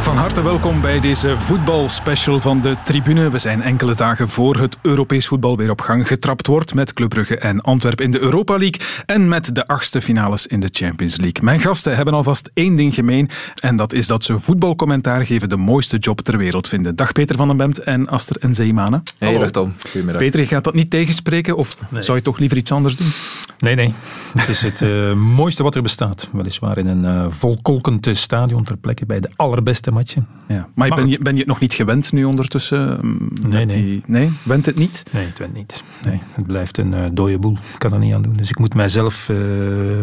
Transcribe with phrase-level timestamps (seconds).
[0.00, 3.30] Van harte welkom bij deze voetbalspecial van de Tribune.
[3.30, 7.08] We zijn enkele dagen voor het Europees voetbal weer op gang getrapt wordt met Club
[7.08, 11.16] Brugge en Antwerpen in de Europa League en met de achtste finales in de Champions
[11.16, 11.44] League.
[11.44, 13.28] Mijn gasten hebben alvast één ding gemeen
[13.60, 16.96] en dat is dat ze voetbalcommentaar geven de mooiste job ter wereld vinden.
[16.96, 19.02] Dag Peter van den Bemt en Aster en Zeemane.
[19.18, 19.74] Hey, dag Tom.
[19.90, 20.22] Goedemiddag.
[20.22, 23.12] Peter, je gaat dat niet tegenspreken of zou je toch liever iets anders doen?
[23.58, 23.94] Nee, nee.
[24.36, 26.28] Het is het uh, mooiste wat er bestaat.
[26.32, 30.26] Weliswaar in een uh, volkolkend stadion ter plekke bij de allerbeste matchen.
[30.48, 30.68] Ja.
[30.74, 33.00] Maar ben je, ben je het nog niet gewend nu ondertussen?
[33.48, 33.76] Nee, nee.
[33.76, 34.02] Die...
[34.06, 34.32] nee.
[34.42, 35.02] Went het niet?
[35.12, 35.82] Nee, het went niet.
[36.04, 36.20] Nee.
[36.32, 37.52] Het blijft een uh, dode boel.
[37.52, 38.36] Ik kan er niet aan doen.
[38.36, 39.28] Dus ik moet mijzelf,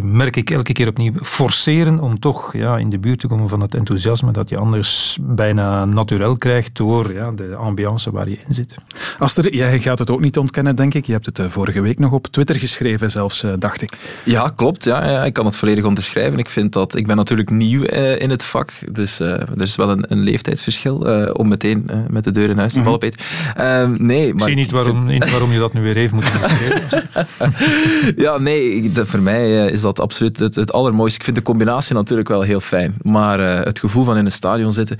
[0.01, 3.61] merk ik, elke keer opnieuw forceren om toch ja, in de buurt te komen van
[3.61, 8.53] het enthousiasme dat je anders bijna natuurlijk krijgt door ja, de ambiance waar je in
[8.53, 8.75] zit.
[9.17, 11.05] Aster, jij gaat het ook niet ontkennen, denk ik.
[11.05, 13.97] Je hebt het vorige week nog op Twitter geschreven zelfs dacht ik.
[14.23, 14.83] Ja, klopt.
[14.83, 16.39] Ja, ja, ik kan het volledig onderschrijven.
[16.39, 19.85] Ik vind dat ik ben natuurlijk nieuw uh, in het vak, dus uh, er is
[19.85, 23.19] wel een, een leeftijdsverschil uh, om meteen met de deur in huis te vallen, Peter.
[23.55, 25.11] Ehm, nee, maar ik zie niet waarom, vind...
[25.11, 26.31] niet waarom je dat nu weer heeft moeten
[28.25, 31.17] ja, nee, de, voor mij is dat absoluut het, het allermooiste.
[31.17, 34.73] Ik vind de combinatie natuurlijk wel heel fijn, maar het gevoel van in een stadion
[34.73, 34.97] zitten.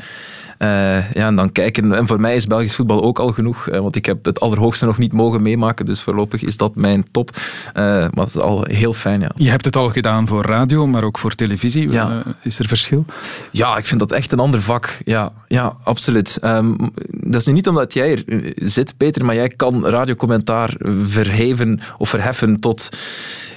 [0.60, 1.94] Uh, ja, en dan kijken.
[1.94, 4.86] En voor mij is Belgisch voetbal ook al genoeg, uh, want ik heb het allerhoogste
[4.86, 7.30] nog niet mogen meemaken, dus voorlopig is dat mijn top.
[7.36, 9.32] Uh, maar het is al heel fijn, ja.
[9.36, 11.92] Je hebt het al gedaan voor radio, maar ook voor televisie.
[11.92, 12.24] Ja.
[12.42, 13.06] is er verschil?
[13.52, 14.98] Ja, ik vind dat echt een ander vak.
[15.04, 16.40] Ja, ja absoluut.
[16.42, 16.76] Um,
[17.10, 22.10] dat is nu niet omdat jij er zit, Peter, maar jij kan radiocommentaar verheven of
[22.10, 22.90] verheffen tot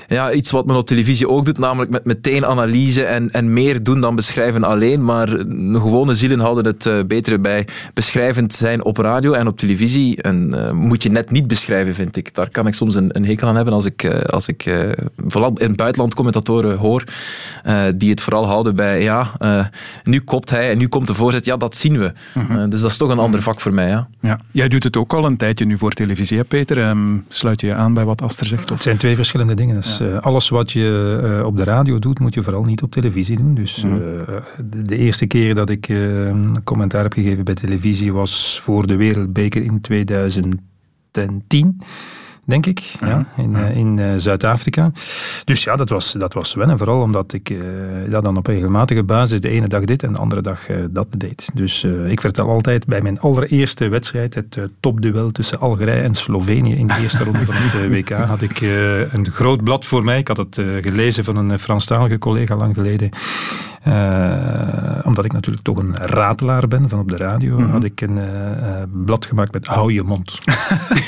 [0.08, 3.82] ja, iets wat men op televisie ook doet, namelijk met meteen analyse en, en meer
[3.82, 5.04] doen dan beschrijven alleen.
[5.04, 5.28] Maar
[5.72, 10.22] gewone zielen houden het uh, beter bij beschrijvend zijn op radio en op televisie.
[10.22, 12.34] En uh, moet je net niet beschrijven, vind ik.
[12.34, 14.86] Daar kan ik soms een, een hekel aan hebben als ik, uh, als ik
[15.26, 17.04] vooral in buitenland commentatoren hoor,
[17.94, 19.32] die het vooral houden bij, ja,
[20.04, 21.44] nu kopt hij en nu komt de voorzet.
[21.44, 22.12] Ja, dat zien we.
[22.32, 22.70] -hmm.
[22.70, 24.08] dus dat is toch een ander vak voor mij, ja.
[24.20, 24.41] ja.
[24.50, 26.88] Jij doet het ook al een tijdje nu voor televisie, hè, Peter?
[26.88, 28.64] Um, sluit je je aan bij wat Aster zegt?
[28.64, 28.70] Of?
[28.70, 29.74] Het zijn twee verschillende dingen.
[29.74, 32.91] Dus uh, alles wat je uh, op de radio doet, moet je vooral niet op
[32.91, 33.54] televisie doen.
[33.54, 33.94] Dus mm.
[33.94, 34.00] uh,
[34.70, 38.97] de, de, eerste keer dat ik een commentaar heb gegeven bij televisie was voor de
[38.97, 41.81] Wereldbeker in 2010
[42.48, 43.09] denk ik, ja.
[43.09, 43.66] ja in, ja.
[43.66, 44.92] in uh, Zuid-Afrika.
[45.44, 47.59] Dus ja, dat was, dat was wennen, vooral omdat ik uh,
[48.10, 51.06] ja, dan op regelmatige basis de ene dag dit en de andere dag uh, dat
[51.16, 51.50] deed.
[51.54, 56.86] Dus ik vertel altijd bij mijn allereerste wedstrijd, het topduel tussen Algerije en Slovenië in
[56.86, 58.60] de eerste ronde van het WK, had ik
[59.12, 60.19] een groot blad voor mij.
[60.19, 63.10] Ik had het gelezen van een Franstalige collega lang geleden.
[63.87, 67.71] Uh, omdat ik natuurlijk toch een ratelaar ben van op de radio, mm -hmm.
[67.71, 68.25] had ik een uh,
[69.05, 70.39] blad gemaakt met hou je mond.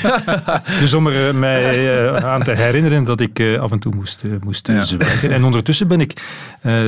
[0.79, 4.83] dus om er mij aan te herinneren dat ik af en toe moest, moest ja.
[4.83, 5.31] zwijgen.
[5.31, 6.21] En ondertussen ben ik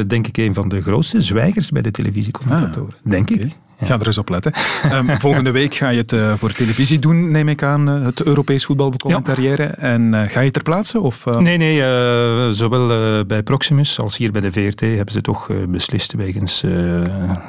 [0.08, 2.94] denk ik een van de grootste zwijgers bij de televisiecommentatoren.
[3.06, 3.44] Ah, denk okay.
[3.44, 3.56] ik.
[3.84, 3.90] Ja.
[3.90, 4.54] Ga er eens op letten.
[4.92, 8.24] Um, volgende week ga je het uh, voor televisie doen, neem ik aan, uh, het
[8.24, 9.68] Europees voetbal becommentariëren.
[9.68, 9.76] Ja.
[9.76, 11.00] En uh, ga je ter plaatse?
[11.00, 11.78] Of, Nee, nee.
[12.54, 16.64] zowel bij Proximus als hier bij de VRT hebben ze toch beslist wegens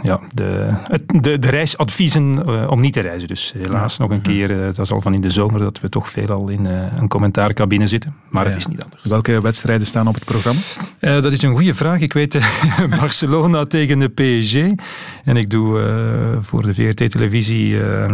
[0.03, 3.29] ja, de, het, de, de, reisadviezen om niet te reizen.
[3.29, 6.11] Dus helaas nog een keer, dat is al van in de zomer, dat we toch
[6.11, 8.15] veelal in een commentaarcabine zitten.
[8.29, 9.03] Maar het is niet anders.
[9.05, 10.61] Welke wedstrijden staan op het programma?
[11.01, 12.01] dat is een goede vraag.
[12.01, 12.39] Ik weet
[13.01, 14.55] Barcelona tegen de PSG.
[15.25, 15.81] En ik doe
[16.41, 18.07] voor de VRT-televisie uh,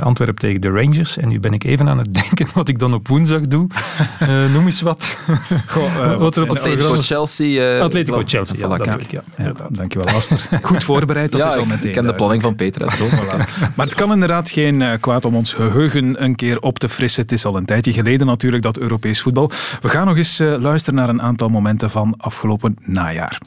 [0.00, 1.16] Antwerpen tegen de Rangers.
[1.16, 3.66] En nu ben ik even aan het denken wat ik dan op woensdag doe.
[4.52, 5.18] Noem eens wat.
[5.66, 7.80] Goh, wat er Atletico Chelsea.
[7.80, 9.22] Atletico Chelsea, ja, dat ik, ja.
[9.38, 10.48] ja dankjewel, Aster.
[10.62, 11.88] Goed voorbereid, dat ja, is al meteen.
[11.88, 12.94] Ik ken de planning van Peter.
[12.94, 13.36] voilà.
[13.74, 17.22] Maar het kan inderdaad geen kwaad om ons geheugen een keer op te frissen.
[17.22, 19.50] Het is al een tijdje geleden natuurlijk, dat Europees voetbal.
[19.80, 23.38] We gaan nog eens luisteren naar een aantal momenten van afgelopen najaar.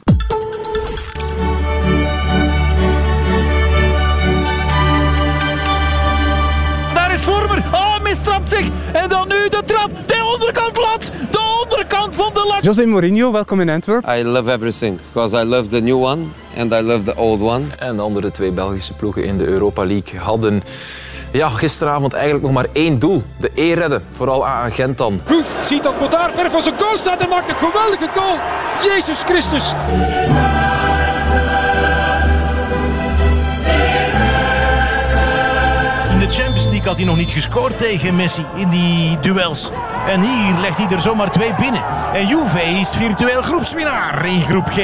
[8.20, 8.68] Mistrapt zich.
[8.92, 9.90] En dan nu de trap.
[10.06, 11.10] De onderkant lat.
[11.30, 12.64] De onderkant van de lat.
[12.64, 14.18] José Mourinho, welkom in Antwerpen.
[14.18, 14.98] I love everything.
[15.12, 16.22] Because I love the new one
[16.58, 17.64] and I love the old one.
[17.78, 20.62] En de andere twee Belgische ploegen in de Europa League hadden
[21.32, 23.22] ja, gisteravond eigenlijk nog maar één doel.
[23.38, 24.04] De E redden.
[24.10, 25.20] Vooral aan Gent dan.
[25.26, 28.36] Boef ziet dat Bodaar ver van zijn goal staat en maakt een geweldige goal.
[28.94, 29.72] Jezus Christus.
[36.80, 39.70] League had hij nog niet gescoord tegen Messi in die duels.
[40.08, 41.82] En hier legt hij er zomaar twee binnen.
[42.12, 44.78] En Juve is virtueel groepswinnaar in groep G.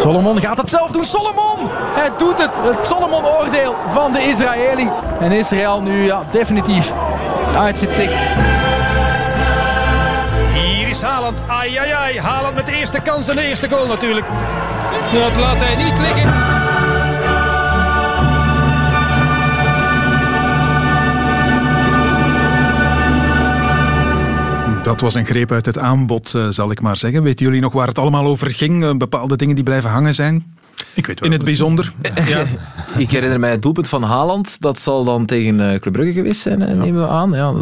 [0.00, 1.04] Solomon gaat het zelf doen.
[1.04, 1.68] Solomon!
[1.94, 2.60] Hij doet het.
[2.62, 4.90] Het Solomon-oordeel van de Israëli.
[5.20, 6.92] En Israël nu ja, definitief
[7.56, 8.12] uitgetikt.
[10.88, 11.38] is Haaland.
[11.46, 12.18] Ai, ai, ai.
[12.20, 14.26] Haaland met de eerste kans en de eerste goal natuurlijk.
[15.12, 16.57] Dat laat hij niet liggen.
[24.88, 27.22] Dat was een greep uit het aanbod, eh, zal ik maar zeggen.
[27.22, 28.84] Weten jullie nog waar het allemaal over ging?
[28.84, 30.56] Eh, Bepaalde dingen die blijven hangen zijn?
[30.94, 31.92] Ik weet wel In het bijzonder?
[32.26, 32.44] Ja.
[32.96, 34.60] Ik herinner mij het doelpunt van Haaland.
[34.60, 37.30] Dat zal dan tegen eh, Club Brugge geweest zijn, eh, nemen we aan.
[37.32, 37.54] Ja,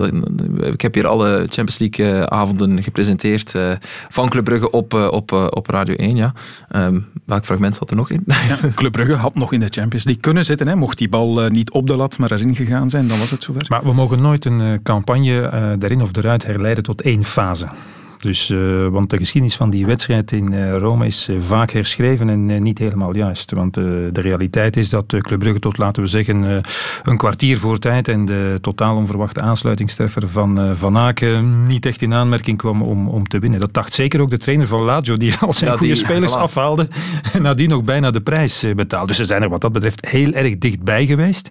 [0.67, 3.71] ik heb hier alle Champions League eh, avonden gepresenteerd eh,
[4.09, 6.17] van Club Brugge op, op, op Radio 1.
[6.17, 6.33] Ja.
[6.69, 8.25] Ehm, welk fragment zat er nog in?
[8.27, 10.69] Ja, Club Brugge had nog in de Champions League kunnen zitten.
[10.69, 10.77] Hè.
[10.77, 13.65] Mocht die bal niet op de lat, maar erin gegaan zijn, dan was het zover.
[13.69, 17.69] Maar we mogen nooit een campagne eh, daarin of eruit herleiden tot één fase.
[18.19, 22.29] Dus, eh, want de geschiedenis van die wedstrijd in eh, Rome is eh, vaak herschreven
[22.29, 23.53] en niet helemaal juist.
[23.53, 26.63] Want de realiteit is dat Club Brugge tot, laten we zeggen,
[27.03, 32.15] een kwartier voor tijd en de totaal onverwachte aansluitingstreffer van Van Aken niet echt in
[32.15, 33.61] aanmerking kwam om, om te winnen.
[33.61, 36.35] Dat dacht zeker ook de trainer van Lazio, die al zijn Ja, goede die, spelers
[36.35, 36.41] voilà.
[36.41, 36.89] afhaalde
[37.33, 39.07] en nadien nog bijna de prijs betaalde.
[39.07, 41.51] Dus ze zijn er wat dat betreft heel erg dichtbij geweest.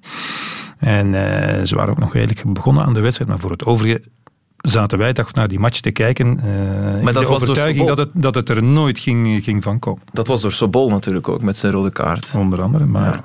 [0.77, 1.13] En
[1.67, 4.01] ze waren ook nog redelijk begonnen aan de wedstrijd, maar voor het overige
[4.69, 6.39] zaten wij toch naar die match te kijken.
[6.39, 9.79] eh in dat de was overtuiging dat het, dat het er nooit ging, ging van
[9.79, 10.01] komen.
[10.13, 12.31] Dat was door Sobol natuurlijk ook, met zijn rode kaart.
[12.37, 12.85] Onder andere.
[12.85, 13.21] Maar Ja.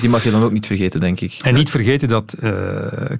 [0.00, 1.38] Die mag je dan ook niet vergeten, denk ik.
[1.42, 2.52] En niet vergeten dat eh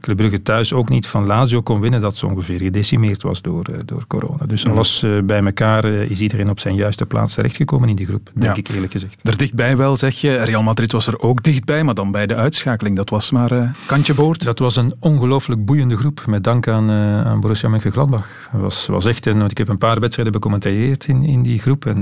[0.00, 3.64] Club Brugge thuis ook niet van Lazio kon winnen, dat ze ongeveer gedecimeerd was door,
[3.64, 4.46] eh, door corona.
[4.46, 8.30] Dus alles eh, bij elkaar is iedereen op zijn juiste plaats terechtgekomen in die groep,
[8.34, 8.62] denk Ja.
[8.62, 9.20] ik eerlijk gezegd.
[9.22, 10.34] Er dichtbij wel, zeg je.
[10.36, 12.96] Real Madrid was er ook dichtbij, maar dan bij de uitschakeling.
[12.96, 14.44] Dat was maar kantje boord.
[14.44, 16.90] Dat was een ongelooflijk boeiende groep, met dank aan,
[17.26, 18.26] aan Borussia Mönchengladbach.
[18.50, 21.58] Het was, was echt een, want ik heb een paar wedstrijden becommentarieerd in, in die
[21.58, 21.86] groep.
[21.86, 22.00] En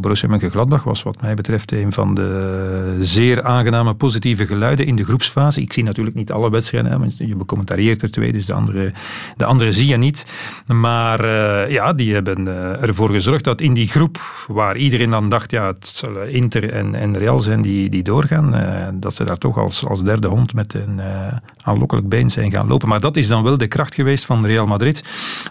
[0.00, 5.04] Borussia Mönchengladbach was wat mij betreft een van de zeer aangename, positieve geluiden in de
[5.04, 5.60] groepsfase.
[5.60, 8.92] Ik zie natuurlijk niet alle wedstrijden, want je becommentarieert er twee, dus de andere,
[9.36, 10.26] de andere zie je niet.
[10.66, 15.28] Maar eh, ja, die hebben eh, ervoor gezorgd dat in die groep, waar iedereen dan
[15.28, 19.24] dacht, ja, het zullen Inter en, en Real zijn die, die doorgaan, eh, dat ze
[19.24, 22.88] daar toch als, als derde hond met een eh, aanlokkelijk been zijn gaan lopen.
[22.88, 25.04] Maar dat is dan wel de kracht geweest van Real Madrid,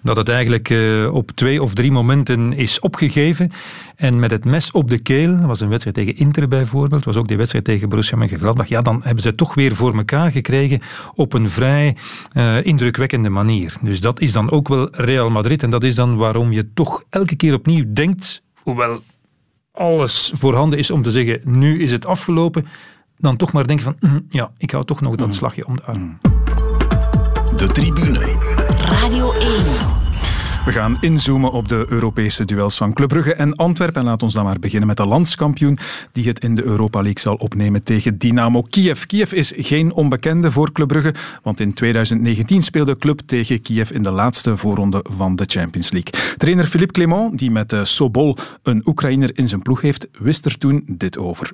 [0.03, 3.51] dat het eigenlijk eh, op twee of drie momenten is opgegeven
[3.95, 7.15] en met het mes op de keel, dat was een wedstrijd tegen Inter bijvoorbeeld, was
[7.15, 10.31] ook die wedstrijd tegen Borussia Mönchengladbach, ja, dan hebben ze het toch weer voor elkaar
[10.31, 10.81] gekregen
[11.15, 11.95] op een vrij
[12.31, 13.73] eh, indrukwekkende manier.
[13.81, 17.03] Dus dat is dan ook wel Real Madrid en dat is dan waarom je toch
[17.09, 19.01] elke keer opnieuw denkt, hoewel
[19.71, 22.67] alles voorhanden is om te zeggen, nu is het afgelopen,
[23.17, 25.83] dan toch maar denken van, "Mm, ja, ik hou toch nog dat slagje om de
[25.83, 26.17] arm.
[27.55, 28.33] De tribune.
[29.01, 30.04] Radio 1.
[30.65, 34.01] We gaan inzoomen op de Europese duels van Club Brugge en Antwerpen.
[34.01, 35.77] En laat ons dan maar beginnen met de landskampioen
[36.11, 39.03] die het in de Europa League zal opnemen tegen Dynamo Kiev.
[39.03, 41.13] Kiev is geen onbekende voor Club Brugge,
[41.43, 45.91] want in 2019 speelde de club tegen Kiev in de laatste voorronde van de Champions
[45.91, 46.35] League.
[46.37, 50.57] Trainer Philippe Clement, die met eh, Sobol een Oekraïner in zijn ploeg heeft, wist er
[50.57, 51.51] toen dit over.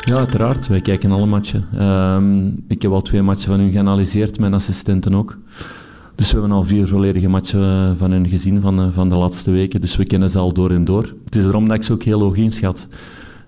[0.00, 0.66] Ja, uiteraard.
[0.66, 1.68] Wij kijken alle matchen.
[1.74, 5.38] Ehm, ik heb al twee matchen van hun geanalyseerd, mijn assistenten ook.
[6.16, 9.16] Dus we hebben al vier volledige matchen eh, van hun gezien van, eh, van de
[9.16, 9.80] laatste weken.
[9.80, 11.14] Dus we kennen ze al door en door.
[11.24, 12.86] Het is erom dat ik ze ook heel hoog inschat.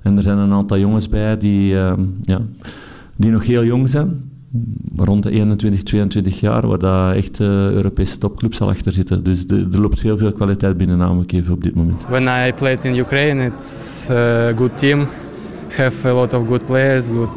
[0.02, 2.40] En er zijn een aantal jongens bij die, ehm, ja,
[3.16, 4.30] die nog heel jong zijn.
[4.96, 9.22] Rond de 21, 22 jaar, waar daar echt eh, Europese topclubs al achter zitten.
[9.22, 12.06] Dus er loopt heel veel kwaliteit binnen namelijk even op dit moment.
[12.08, 15.06] When I played in Ukraine, it's a good team.
[15.68, 17.28] Have a lot of good players, good,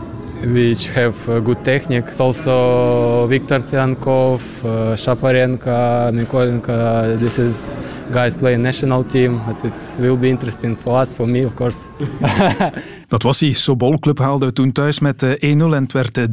[0.46, 2.08] which have uh, good technique.
[2.08, 7.20] It's also Viktor Tsiankov, uh, Shaparenko, Mikolenko.
[7.20, 7.80] This is
[8.12, 9.40] guys playing national team.
[9.46, 11.88] But it will be interesting for us, for me, of course.
[13.12, 13.54] Dat was hij.
[13.54, 16.26] Sobol Club haalde toen thuis met eh, 1-0 en het werd eh,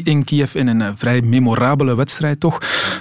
[0.00, 2.58] 3-3 in Kiev in een eh, vrij memorabele wedstrijd toch.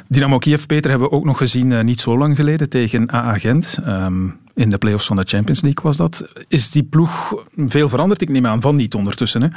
[0.07, 3.37] Dynamo Kiev, Peter, hebben we ook nog gezien eh, niet zo lang geleden tegen AA
[3.37, 3.77] Gent.
[3.85, 6.27] Ehm, in de play-offs van de Champions League was dat.
[6.47, 8.21] Is die ploeg veel veranderd?
[8.21, 9.41] Ik neem aan van niet ondertussen.
[9.41, 9.47] Hè?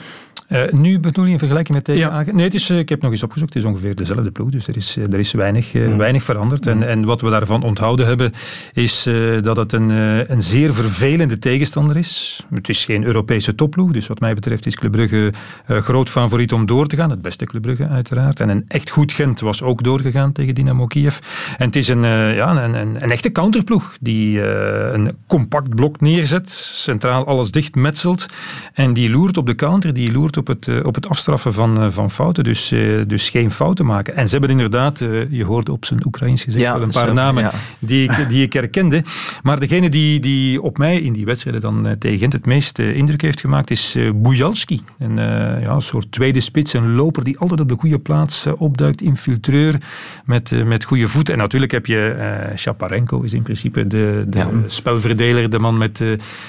[0.46, 2.24] Eh, nu bedoel je in vergelijking met tegen Ja.
[2.32, 3.54] Nee, het is, eh, ik heb nog eens opgezocht.
[3.54, 4.50] Het is ongeveer dezelfde ploeg.
[4.50, 6.66] Dus er is, eh, er is weinig, eh, weinig veranderd.
[6.66, 8.32] En, en wat we daarvan onthouden hebben,
[8.72, 9.08] is
[9.42, 9.88] dat het een,
[10.32, 12.44] een zeer vervelende tegenstander is.
[12.54, 13.90] Het is geen Europese topploeg.
[13.92, 15.32] Dus wat mij betreft is Club Brugge
[15.66, 17.10] groot favoriet om door te gaan.
[17.10, 18.40] Het beste Club Brugge uiteraard.
[18.40, 21.18] En een echt goed Gent was ook doorgegaan tegen Dynamo Kiev.
[21.56, 22.02] En het is een,
[22.34, 26.50] ja, een, een, een echte counterploeg die een compact blok neerzet.
[26.50, 28.26] Centraal alles dicht metselt.
[28.72, 32.10] En die loert op de counter, die loert op het, op het afstraffen van, van
[32.10, 32.44] fouten.
[32.44, 32.68] Dus,
[33.06, 34.16] dus geen fouten maken.
[34.16, 34.98] En ze hebben inderdaad,
[35.30, 39.02] je hoorde op zijn Oekraïns gezegd, wel een paar namen die, ik, die ik herkende.
[39.42, 43.22] Maar degene die, die op mij in die wedstrijden dan tegen Gent het meest indruk
[43.22, 44.82] heeft gemaakt, is Bujalski.
[44.98, 49.02] Een, ja, een soort tweede spits, een loper die altijd op de goede plaats opduikt,
[49.02, 49.78] infiltreur
[50.24, 51.34] met, met goede voeten.
[51.34, 56.02] En natuurlijk heb je uh, Chaparenko, is in principe de, de spelverdeler, de man met,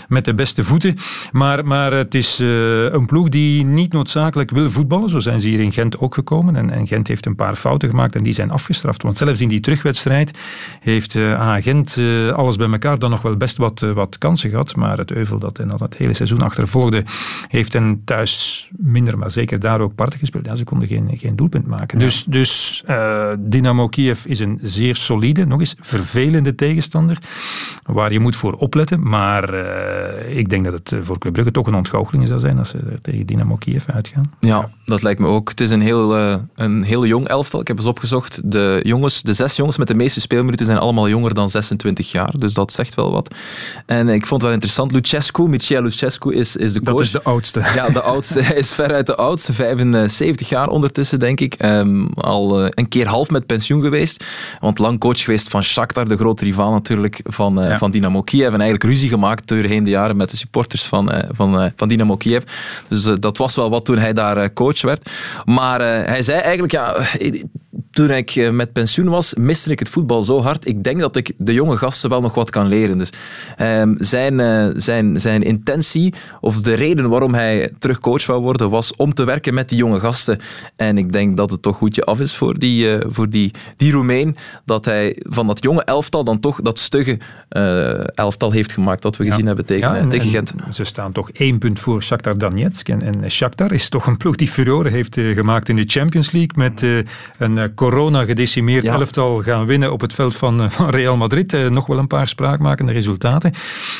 [0.07, 0.95] met de beste voeten.
[1.31, 5.09] Maar, maar het is uh, een ploeg die niet noodzakelijk wil voetballen.
[5.09, 6.55] Zo zijn ze hier in Gent ook gekomen.
[6.55, 9.03] En, en, Gent heeft een paar fouten gemaakt en die zijn afgestraft.
[9.03, 10.37] Want zelfs in die terugwedstrijd
[10.79, 11.97] heeft uh, Gent
[12.33, 14.75] alles bij elkaar dan nog wel best wat, wat kansen gehad.
[14.75, 17.03] Maar het euvel dat en dat het hele seizoen achtervolgde,
[17.47, 20.45] heeft hen thuis minder, maar zeker daar ook parten gespeeld.
[20.45, 21.97] Ja, ze konden geen, geen doelpunt maken.
[21.97, 22.83] Dus, dus
[23.39, 27.17] Dynamo Kiev is een zeer solide, nog eens vervelende tegenstander,
[27.85, 29.09] waar je moet voor opletten.
[29.09, 29.53] Maar
[30.29, 33.25] ik denk dat het voor Club Brugge toch een ontgoocheling zou zijn als ze tegen
[33.25, 34.31] Dynamo Kiev uitgaan.
[34.39, 35.49] Ja, dat lijkt me ook.
[35.49, 37.59] Het is een heel, uh, een heel jong elftal.
[37.59, 38.51] Ik heb eens opgezocht.
[38.51, 42.31] De, jongens, de zes jongens met de meeste speelminuten zijn allemaal jonger dan 26 jaar.
[42.37, 43.35] Dus dat zegt wel wat.
[43.85, 44.91] En ik vond het wel interessant.
[44.91, 46.93] Lucescu, Michel Lucescu is, is de coach.
[46.93, 47.59] Dat is de oudste.
[47.75, 48.41] Ja, de oudste.
[48.41, 49.53] Hij is veruit de oudste.
[49.53, 51.63] 75 jaar ondertussen, denk ik.
[51.65, 54.25] Um, al uh, een keer half met pensioen geweest.
[54.59, 57.77] Want lang coach geweest van Shakhtar, de grote rivaal natuurlijk van, uh, ja.
[57.77, 58.45] van Dynamo Kiev.
[58.45, 61.87] En eigenlijk ruzie gemaakt doorheen de jaren met de supporters van, uh, van, uh, van
[61.87, 62.43] Dynamo Kiev.
[62.87, 65.09] Dus dat was wel wat toen hij daar coach werd.
[65.45, 66.95] Maar hij zei eigenlijk, ja,
[67.91, 70.67] toen ik met pensioen was, miste ik het voetbal zo hard.
[70.67, 72.97] Ik denk dat ik de jonge gasten wel nog wat kan leren.
[72.97, 73.09] Dus
[73.57, 78.95] ehm, zijn, zijn, zijn intentie, of de reden waarom hij terug coach wou worden, was
[78.95, 80.39] om te werken met die jonge gasten.
[80.75, 84.35] En ik denk dat het toch goedje af is voor die, voor die, die Roemeen,
[84.65, 89.17] dat hij van dat jonge elftal dan toch dat stugge uh, elftal heeft gemaakt dat
[89.17, 90.53] we gezien hebben tegen, ja, en, tegen Gent.
[90.73, 92.89] Ze staan toch één punt voor Shakhtar Donetsk.
[92.89, 96.31] En, en Shakhtar is toch een ploeg die furore heeft uh, gemaakt in de Champions
[96.31, 96.99] League met uh,
[97.37, 98.93] een corona-gedecimeerd ja.
[98.93, 101.69] elftal gaan winnen op het veld van, van Real Madrid.
[101.69, 103.51] nog wel een paar spraakmakende resultaten.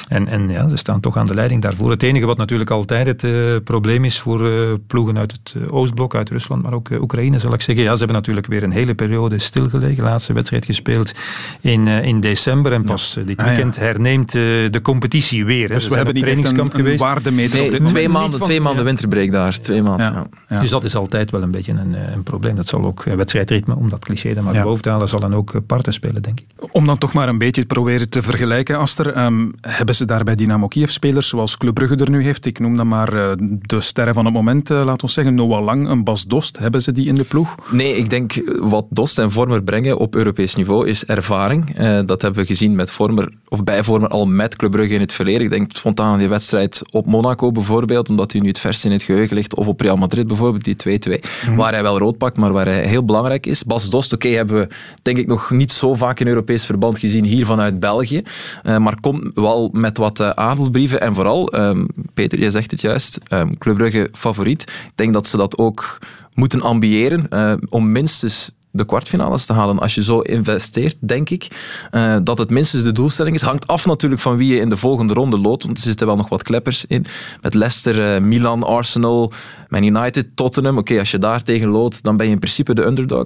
[0.07, 1.89] En, en ja, ze staan toch aan de leiding daarvoor.
[1.89, 4.41] Het enige wat natuurlijk altijd het probleem is voor
[4.87, 7.83] ploegen uit het Oostblok, uit Rusland, maar ook Oekraïne zal ik zeggen.
[7.83, 10.03] Ja, ze hebben natuurlijk weer een hele periode stilgelegen.
[10.03, 11.13] Laatste wedstrijd gespeeld
[11.61, 13.23] in, in december en pas ja.
[13.23, 13.87] dit weekend ah, ja.
[13.87, 15.67] herneemt de competitie weer.
[15.67, 18.21] Dus we hebben niet echt een, een waardemeter nee, op dit twee moment.
[18.21, 19.59] Maanden, twee maanden winterbreak daar.
[19.59, 20.59] Twee maanden, ja.
[20.59, 22.55] Dus dat is altijd wel een beetje een, een probleem.
[22.55, 25.65] Dat zal ook wedstrijdritme, om dat cliché dan maar boven te halen, zal dan ook
[25.65, 26.45] parten spelen, denk ik.
[26.71, 29.25] Om dan toch maar een beetje te proberen te vergelijken, Aster.
[29.25, 32.45] Um, hebben ze daar bij Dynamo Kiev spelers zoals Club Brugge er nu heeft?
[32.45, 35.33] Ik noem dan maar uh, de sterren van het moment, uh, laat ons zeggen.
[35.33, 36.57] Noah Lang, een Bas Dost.
[36.57, 37.55] Hebben ze die in de ploeg?
[37.71, 41.79] Nee, ik denk wat Dost en Vormer brengen op Europees niveau is ervaring.
[41.79, 44.99] Uh, dat hebben we gezien met Vormer, of bij Vormer al met Club Brugge in
[44.99, 45.41] het verleden.
[45.41, 48.91] Ik denk spontaan aan die wedstrijd op Monaco bijvoorbeeld, omdat hij nu het vers in
[48.91, 51.21] het geheugen Of op Real Madrid bijvoorbeeld, die 2-2.
[51.49, 51.55] Mm.
[51.55, 53.63] Waar hij wel rood pakt, maar waar hij heel belangrijk is.
[53.63, 54.67] Bas Dost, oké, okay, hebben we
[55.01, 58.21] denk ik nog niet zo vaak in Europees verband gezien hier vanuit België.
[58.63, 61.01] Uh, maar komt wel met wat uh, adelbrieven.
[61.01, 64.61] En vooral, um, Peter, je zegt het juist, um, Club Brugge favoriet.
[64.61, 65.99] Ik denk dat ze dat ook
[66.33, 69.79] moeten ambiëren uh, om minstens de kwartfinales te halen.
[69.79, 71.47] Als je zo investeert, denk ik
[71.91, 73.41] uh, dat het minstens de doelstelling is.
[73.41, 76.15] Hangt af natuurlijk van wie je in de volgende ronde loodt, want er zitten wel
[76.15, 77.05] nog wat kleppers in.
[77.41, 79.31] Met Leicester, uh, Milan, Arsenal,
[79.69, 80.77] Man United, Tottenham.
[80.77, 83.25] Oké, als je daar tegen loodt, dan ben je in principe de underdog.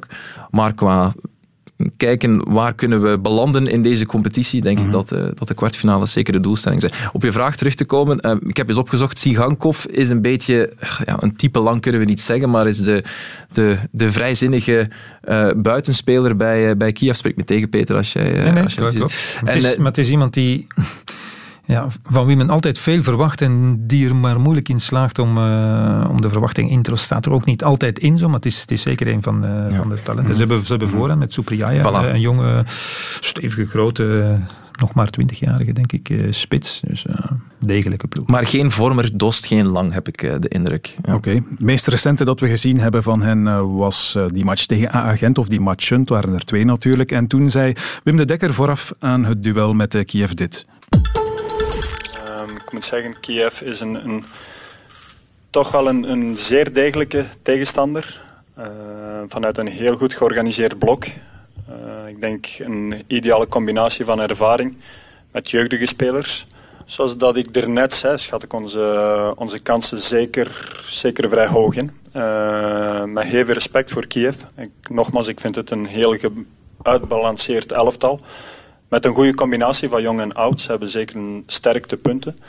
[0.49, 1.13] Maar qua
[1.97, 4.99] kijken waar kunnen we belanden in deze competitie, denk mm -hmm.
[4.99, 6.93] ik dat, uh, dat de kwartfinales zeker de doelstelling zijn.
[7.13, 10.73] Op je vraag terug te komen, uh, ik heb eens opgezocht, Sigankov is een beetje,
[11.05, 13.03] ja, een type lang kunnen we niet zeggen, maar is de,
[13.53, 14.89] de, de vrijzinnige
[15.29, 17.15] uh, buitenspeler bij, bij Kiev.
[17.15, 18.31] Spreek me tegen, Peter, als jij...
[18.31, 19.01] nee, nee, als je het ziet.
[19.01, 20.67] En, het is, maar het is iemand die
[21.65, 25.37] ja, van wie men altijd veel verwacht en die er maar moeilijk in slaagt om,
[25.37, 28.45] uh, om de verwachting in te staat er ook niet altijd in zo, maar het
[28.45, 29.77] is, het is zeker een van, uh, ja.
[29.77, 30.33] van de talenten.
[30.33, 32.13] Ze hebben, ze hebben vooraan met Supriya, voilà.
[32.13, 32.63] een jonge,
[33.19, 34.37] stevige, grote,
[34.79, 36.81] nog maar twintigjarige, denk ik, uh, spits.
[36.87, 37.05] Dus
[37.59, 38.27] degelijke ploeg.
[38.27, 40.87] Maar geen vormer, dost, geen lang, heb ik de indruk.
[40.87, 41.15] Ja.
[41.15, 41.29] Oké.
[41.29, 41.43] Okay.
[41.49, 45.47] Het meest recente dat we gezien hebben van hen was die match tegen A-agent, of
[45.47, 47.11] die matchen, het waren er twee natuurlijk.
[47.11, 50.65] En toen zei Wim de Dekker vooraf aan het duel met Kiev dit.
[52.71, 54.25] Ik moet zeggen, Kiev is een, een
[55.49, 58.21] toch wel een, een, zeer degelijke tegenstander.
[58.57, 58.65] Uh,
[59.27, 61.05] vanuit een heel goed georganiseerd blok.
[61.05, 64.77] Uh, ik denk een ideale combinatie van ervaring
[65.31, 66.45] met jeugdige spelers.
[66.85, 71.75] Zoals dat ik er net zei, schat ik onze, onze kansen zeker, zeker vrij hoog
[71.75, 71.91] in.
[72.15, 74.35] Uh, met heel veel respect voor Kiev.
[74.57, 76.17] Ik, nogmaals, ik vind het een heel
[76.81, 78.19] uitbalanceerd elftal.
[78.87, 80.59] Met een goede combinatie van jong en oud.
[80.59, 82.39] Ze hebben zeker een sterkte punten.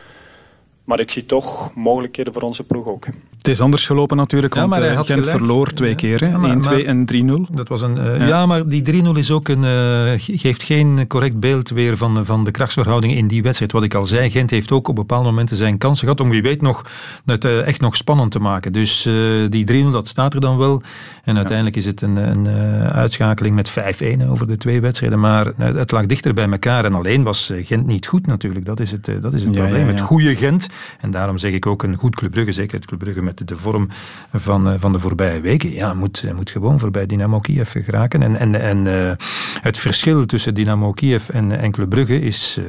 [0.85, 3.07] Maar ik zie toch mogelijkheden voor onze ploeg ook.
[3.39, 5.39] Het is anders gelopen natuurlijk, Ja, want maar hij eh, had Gent gelijk.
[5.39, 6.21] verloor twee keer.
[6.21, 6.27] hè.
[6.29, 7.47] Ja, maar- 1-2 en 3-0.
[7.51, 8.27] Dat was een, eh, Ja.
[8.27, 8.47] ja.
[8.47, 12.45] maar die 3-0 is ook een, eh, ge- geeft geen correct beeld weer van, van
[12.45, 13.73] de krachtsverhoudingen in die wedstrijd.
[13.73, 16.43] Wat ik al zei, Gent heeft ook op bepaalde momenten zijn kansen gehad om wie
[16.43, 16.87] weet nog
[17.27, 18.73] het echt nog spannend te maken.
[18.73, 19.13] Dus eh,
[19.49, 20.83] die 3-0, dat staat er dan wel.
[21.25, 25.21] En uiteindelijk is het een, een eh, uitschakeling met 5-1 over de twee wedstrijden.
[25.21, 26.85] Maar het lag dichter bij elkaar.
[26.85, 28.65] En alleen was Gent niet goed natuurlijk.
[28.65, 29.81] Dat is het, dat is het Ja, probleem.
[29.81, 29.93] ja, ja.
[29.93, 30.67] Het goede Gent.
[31.01, 32.53] En daarom zeg ik ook een goed Club Brugge.
[32.53, 33.89] Zeker het Club Brugge met de vorm
[34.33, 35.73] van, eh, van de voorbije weken.
[35.73, 38.23] Ja, moet, moet gewoon voorbij Dynamo Kiev geraken.
[38.23, 39.27] En, en, en eh,
[39.61, 42.59] het verschil tussen Dynamo Kiev en, en Club Brugge is...
[42.59, 42.65] eh,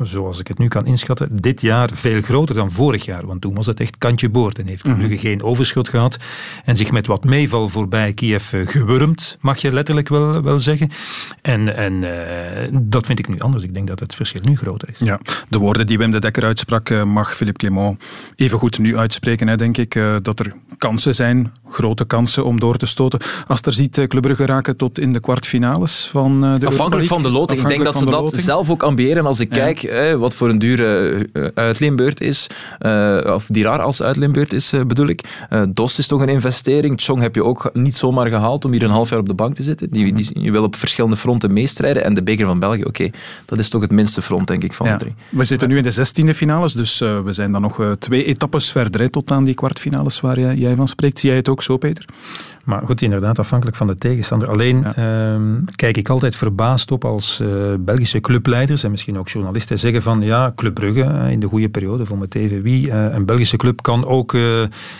[0.00, 3.26] zoals ik het nu kan inschatten, dit jaar veel groter dan vorig jaar.
[3.26, 5.06] Want toen was het echt kantje boord en heeft Club Mhm.
[5.06, 6.16] Brugge geen overschot gehad.
[6.64, 10.90] En zich met wat meeval voorbij Kiev eh, gewurmd, mag je letterlijk wel, wel zeggen.
[11.42, 13.64] En, en eh, dat vind ik nu anders.
[13.64, 15.06] Ik denk dat het verschil nu groter is.
[15.06, 18.04] Ja, de woorden die Wim de Dekker uitsprak, eh, mag Philippe Clement
[18.36, 19.94] even goed nu uitspreken, hè, denk ik.
[19.94, 23.20] eh, dat er kansen zijn, grote kansen om door te stoten.
[23.46, 26.66] Als er ziet eh, Club Brugge raken tot in de kwartfinales van eh, de Europa
[26.66, 27.60] Afhankelijk van de loting.
[27.60, 29.26] Ik denk dat ze dat zelf ook ambiëren.
[29.26, 29.62] Als ik Ja.
[29.62, 32.46] kijk eh, wat voor een dure eh, uitleenbeurt is,
[32.78, 35.46] eh, of die raar als uitleenbeurt is, eh, bedoel ik.
[35.50, 37.00] Eh Dost is toch een investering.
[37.00, 39.54] Chong heb je ook niet zomaar gehaald om hier een half jaar op de bank
[39.54, 39.90] te zitten.
[39.90, 42.04] Die, die, je wil op verschillende fronten meestrijden.
[42.04, 43.10] En de beker van België, oké,
[43.44, 44.92] dat is toch het minste front, denk ik, van Ja.
[44.92, 45.14] de drie.
[45.28, 49.00] We zitten nu in de zestiende finales, dus we zijn dan nog twee etappes verder
[49.00, 51.18] hè, tot aan die kwartfinales waar jij, jij van spreekt.
[51.18, 52.04] Zie jij het ook zo, Peter?
[52.64, 54.50] Maar goed, inderdaad, afhankelijk van de tegenstander.
[54.50, 57.48] Alleen ehm, kijk ik altijd verbaasd op als eh,
[57.80, 61.68] Belgische clubleiders en misschien ook journalisten zeggen van ja, Club Brugge eh, in de goede
[61.68, 64.40] periode, voor met even wie, eh, een Belgische club kan ook eh,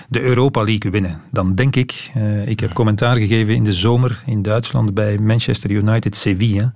[0.09, 1.21] de Europa League winnen.
[1.31, 2.11] Dan denk ik,
[2.47, 6.73] ik heb commentaar gegeven in de zomer in Duitsland bij Manchester United Sevilla.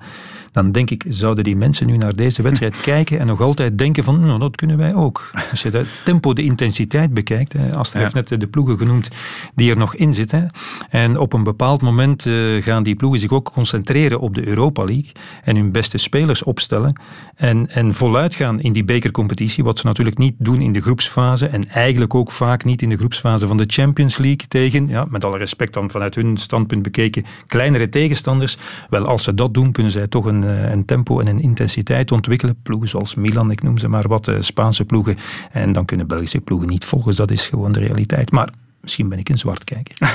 [0.56, 4.04] Dan denk ik, zouden die mensen nu naar deze wedstrijd kijken en nog altijd denken
[4.04, 5.30] van, nou, dat kunnen wij ook.
[5.50, 8.10] Als je het tempo, de intensiteit bekijkt, Astrid Ja.
[8.12, 9.08] heeft net de ploegen genoemd
[9.54, 10.50] die er nog in zitten.
[10.90, 14.84] En op een bepaald moment eh, gaan die ploegen zich ook concentreren op de Europa
[14.84, 15.12] League
[15.44, 17.00] en hun beste spelers opstellen
[17.36, 21.46] en, en voluit gaan in die bekercompetitie, wat ze natuurlijk niet doen in de groepsfase
[21.46, 25.24] en eigenlijk ook vaak niet in de groepsfase van de Champions League tegen, ja, met
[25.24, 28.56] alle respect dan vanuit hun standpunt bekeken, kleinere tegenstanders.
[28.90, 32.56] Wel, als ze dat doen, kunnen zij toch een, een tempo en een intensiteit ontwikkelen.
[32.62, 35.16] Ploegen zoals Milan, ik noem ze maar wat, eh, Spaanse ploegen.
[35.52, 37.08] En dan kunnen Belgische ploegen niet volgen.
[37.08, 38.30] Dus dat is gewoon de realiteit.
[38.30, 39.94] Maar misschien ben ik een zwartkijker.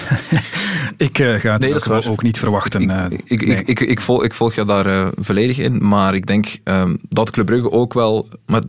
[0.97, 2.89] Ik eh, ga het Nee, dat ook niet verwachten.
[2.89, 3.57] eh, Ik, nee.
[3.57, 6.95] ik, ik, ik, volg, ik volg je daar eh, volledig in, maar ik denk ehm,
[7.09, 8.27] dat Club Brugge ook wel...
[8.45, 8.61] Maar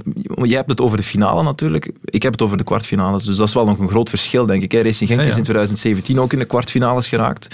[0.43, 3.49] jij hebt het over de finale natuurlijk, ik heb het over de kwartfinales, dus dat
[3.49, 4.73] is wel nog een groot verschil, denk ik.
[4.73, 4.83] Hè.
[4.83, 5.33] Racing Genk Ja, ja.
[5.33, 7.49] is in 2017 ook in de kwartfinales geraakt.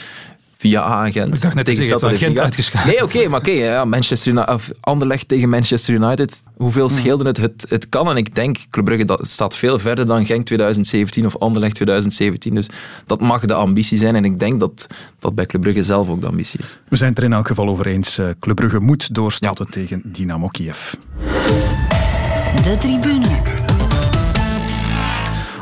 [0.61, 1.37] Via Gent.
[1.37, 2.95] Ik dacht net te tegen was Gent uitgeschakeld.
[2.95, 3.51] Nee, oké, maar oké.
[3.51, 6.43] ja, Manchester United, of Anderlecht tegen Manchester United.
[6.57, 7.37] Hoeveel scheelde het?
[7.37, 7.67] het?
[7.69, 11.37] Het kan en ik denk, Club Brugge dat staat veel verder dan Genk 2017 of
[11.37, 12.55] Anderlecht 2017.
[12.55, 12.67] Dus
[13.07, 14.87] dat mag de ambitie zijn en ik denk dat
[15.19, 16.79] dat bij Club Brugge zelf ook de ambitie is.
[16.89, 18.19] We zijn het er in elk geval over eens.
[18.19, 20.93] eh, Club Brugge moet doorstoten tegen Dynamo Kiev.
[22.63, 23.58] De tribune.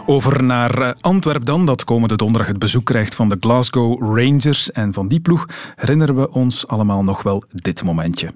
[0.08, 4.72] Over naar eh, Antwerp dan, dat komende donderdag het bezoek krijgt van de Glasgow Rangers.
[4.72, 8.30] En van die ploeg herinneren we ons allemaal nog wel dit momentje.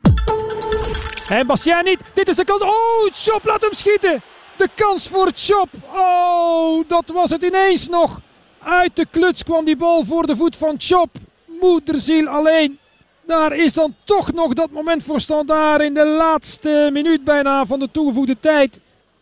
[1.28, 2.00] En Bastien niet.
[2.14, 2.62] Dit is de kans.
[2.62, 2.70] Oh,
[3.12, 4.20] Chop laat hem schieten.
[4.56, 5.68] De kans voor Chop.
[5.94, 8.20] Oh, dat was het ineens nog.
[8.58, 11.10] Uit de kluts kwam die bal voor de voet van Chop.
[11.60, 12.78] Moederziel alleen.
[13.26, 17.78] Daar is dan toch nog dat moment voor standaard in de laatste minuut bijna van
[17.78, 18.80] de toegevoegde tijd.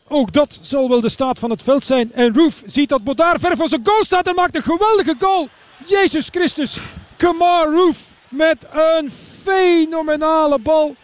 [0.08, 2.12] Ook dat zal wel de staat van het veld zijn.
[2.12, 5.48] En Roof ziet dat Bodaar ver voor zijn goal staat en maakt een geweldige goal.
[5.86, 6.78] Jezus Christus.
[7.16, 9.10] Kamar Roof met een
[9.42, 10.94] fenomenale bal.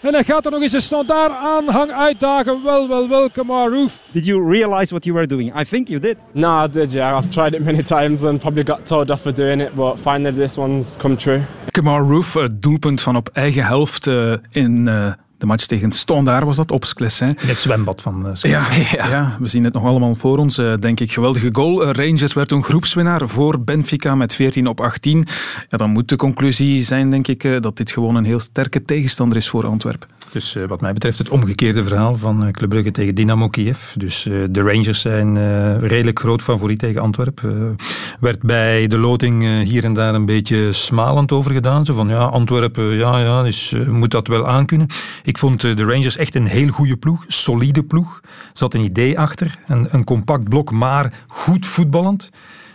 [0.00, 2.62] En hij gaat er nog eens een standaard aanhang uitdagen.
[2.62, 4.02] Wel, wel, wel, Kamar Roof.
[4.12, 5.60] Did you realize what you were doing?
[5.60, 6.16] I think you did.
[6.32, 7.18] No, I did, yeah.
[7.18, 10.36] I've tried it many times and probably got told off for doing it, but finally
[10.36, 11.40] this one's come true.
[11.70, 16.44] Kamar Roof, het doelpunt van op eigen helft eh, in eh, de match tegen Standaard
[16.44, 17.28] was dat, op Sclessin.
[17.28, 19.36] In het zwembad van uh, ja, ja.
[19.40, 20.58] we zien het nog allemaal voor ons.
[20.58, 21.86] eh, denk ik, geweldige goal.
[21.86, 25.26] Eh, Rangers werd toen groepswinnaar voor Benfica met 14 op 18.
[25.68, 28.84] Ja, dan moet de conclusie zijn, denk ik, eh, dat dit gewoon een heel sterke
[28.84, 30.08] tegenstander is voor Antwerpen.
[30.32, 33.92] Dus uh, wat mij betreft het omgekeerde verhaal van Club Brugge tegen Dynamo Kiev.
[33.94, 35.38] Dus uh, de Rangers zijn
[35.80, 37.76] redelijk groot favoriet tegen Antwerpen.
[38.20, 41.84] werd bij de loting hier en daar een beetje smalend over gedaan.
[41.84, 44.86] Zo van ja, Antwerpen, ja, ja, dus moet dat wel aankunnen.
[45.24, 48.20] Ik vond de Rangers echt een heel goede ploeg, solide ploeg.
[48.22, 52.30] Er zat een idee achter, een compact blok, maar goed voetballend.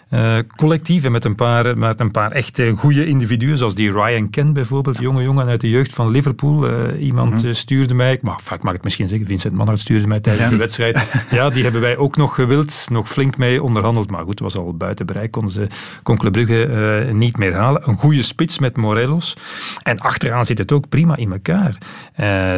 [0.10, 4.30] Uh, collectief en met een paar, met een paar echt goede individuen, zoals die Ryan
[4.30, 6.70] Kent bijvoorbeeld, jonge jongen uit de jeugd van Liverpool.
[6.70, 7.54] Uh, iemand mm -hmm.
[7.54, 10.52] stuurde mij, ik mag, ik mag het misschien zeggen, Vincent Manhart stuurde mij tijdens ja.
[10.52, 10.98] de wedstrijd.
[11.32, 14.58] Ja, die hebben wij ook nog gewild, nog flink mee onderhandeld, maar goed, het was
[14.58, 15.68] al buiten bereik, konden ze
[16.04, 16.68] Concle Brugge
[17.08, 17.90] uh, niet meer halen.
[17.90, 19.38] Een goede spits met Morelos.
[19.84, 21.78] En achteraan zit het ook prima in elkaar.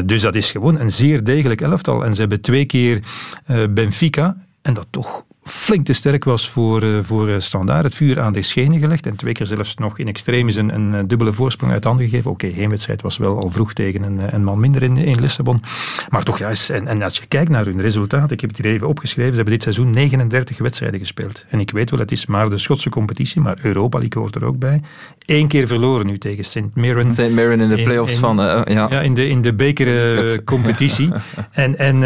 [0.06, 2.06] dus dat is gewoon een zeer degelijk elftal.
[2.06, 3.00] En ze hebben twee keer
[3.70, 7.84] Benfica, en dat toch flink te sterk was voor, uh, voor uh, Standaard.
[7.84, 10.94] Het vuur aan de schenen gelegd en twee keer zelfs nog in extremis een, een,
[10.94, 12.32] een dubbele voorsprong uit handen gegeven.
[12.32, 15.62] Oké, okay, wedstrijd was wel al vroeg tegen een, een man minder in, in Lissabon.
[16.10, 18.74] Maar toch juist, en, en als je kijkt naar hun resultaat, ik heb het hier
[18.74, 21.46] even opgeschreven, ze hebben dit seizoen 39 wedstrijden gespeeld.
[21.50, 24.46] En ik weet wel, het is maar de Schotse competitie, maar Europa League hoort er
[24.46, 24.82] ook bij.
[25.26, 26.60] Eén keer verloren nu tegen St.
[26.74, 27.14] Mirren.
[27.14, 27.30] St.
[27.30, 28.40] Mirren in de playoffs van...
[28.40, 28.88] Uh, ja.
[28.90, 31.10] ja, in de, in de bekercompetitie.
[31.52, 31.98] en en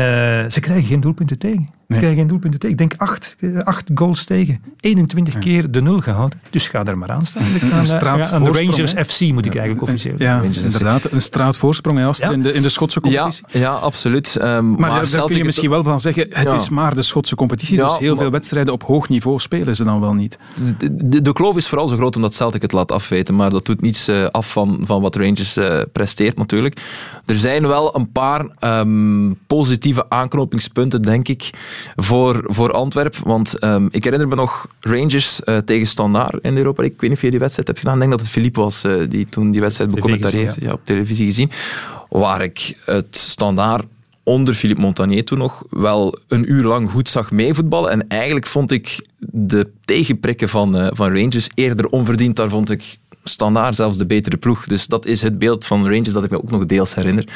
[0.51, 1.69] ze krijgen geen doelpunten tegen.
[1.87, 2.75] Ze krijgen geen doelpunten tegen.
[2.79, 4.61] Ik denk acht, acht goals tegen.
[4.79, 5.39] 21 ja.
[5.39, 6.41] keer de nul gehouden.
[6.49, 7.43] Dus ga er maar aan staan.
[7.61, 9.05] Een, aan, straat aan de Rangers he?
[9.05, 11.11] FC moet ik eigenlijk officieel Ja, inderdaad.
[11.11, 12.31] Een straatvoorsprong als ja.
[12.31, 13.45] in, de, in de Schotse competitie.
[13.47, 14.35] Ja, ja absoluut.
[14.35, 17.35] Um, maar, maar daar kun je misschien wel van zeggen, het is maar de Schotse
[17.35, 17.77] competitie.
[17.77, 20.37] dus heel veel wedstrijden op hoog niveau spelen ze dan wel niet.
[20.77, 23.35] De, de, de kloof is vooral zo groot omdat Celtic het laat afweten.
[23.35, 26.81] Maar dat doet niets uh, af van, van wat Rangers uh, presteert natuurlijk.
[27.25, 28.45] Er zijn wel een paar
[28.79, 31.49] um, positieve aanknopingspunten, denk ik,
[31.95, 33.19] voor, voor Antwerpen.
[33.23, 36.83] Want um, ik herinner me nog Rangers uh, tegen Standaard in Europa.
[36.83, 37.95] Ik weet niet of je die wedstrijd hebt gedaan.
[37.95, 40.55] Ik denk dat het Philippe was uh, die toen die wedstrijd becommentarieerd.
[40.55, 40.67] Ja.
[40.67, 41.51] ja, op televisie gezien.
[42.09, 43.85] Waar ik het Standaard
[44.23, 47.91] onder Philippe Montagnier toen nog wel een uur lang goed zag meevoetballen.
[47.91, 52.35] En eigenlijk vond ik de tegenprikken van, uh, van Rangers eerder onverdiend.
[52.35, 54.65] Daar vond ik standaard zelfs de betere ploeg.
[54.65, 57.27] Dus dat is het beeld van Rangers dat ik me ook nog deels herinner.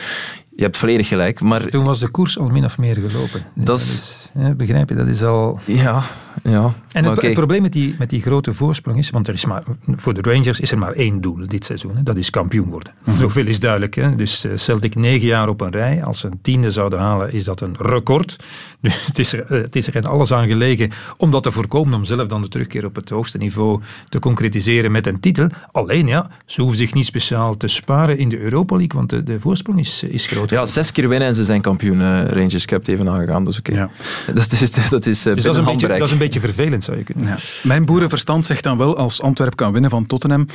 [0.56, 1.41] Je hebt volledig gelijk.
[1.41, 3.45] Maar Toen was de koers al min of meer gelopen.
[3.56, 4.17] Dat is...
[4.36, 4.96] Ja, begrijp je?
[4.96, 5.60] Dat is al...
[5.65, 6.04] Ja,
[6.44, 6.74] ja.
[6.92, 7.30] En het, okay.
[7.30, 9.63] het, probleem met die, met die grote voorsprong is, want er is maar,
[9.96, 11.96] voor de Rangers is er maar één doel dit seizoen.
[11.96, 12.94] Hè, dat is kampioen worden.
[13.00, 13.22] Mm -hmm.
[13.22, 13.96] Zoveel is duidelijk.
[13.96, 14.15] Hè.
[14.15, 16.04] Dus uh, Celtic negen jaar op een rij.
[16.04, 18.36] Als ze een tiende zouden halen, is dat een record.
[18.82, 21.94] Dus het is, er, het is er in alles aan gelegen om dat te voorkomen,
[21.94, 25.48] om zelf dan de terugkeer op het hoogste niveau te concretiseren met een titel.
[25.72, 29.24] Alleen ja, ze hoeven zich niet speciaal te sparen in de Europa League, want de,
[29.24, 30.50] de voorsprong is, is groot.
[30.50, 32.63] Ja, zes keer winnen en ze zijn kampioen, uh, Rangers.
[32.63, 33.72] Ik heb het even aangegaan, dus oké.
[33.72, 33.84] Okay.
[33.84, 33.89] Ja.
[34.34, 36.84] Dat is, dat is, uh, dus dat is, een beetje, dat is een beetje vervelend,
[36.84, 37.38] zou je kunnen ja.
[37.63, 40.45] Mijn boerenverstand zegt dan wel, als Antwerp kan winnen van Tottenham,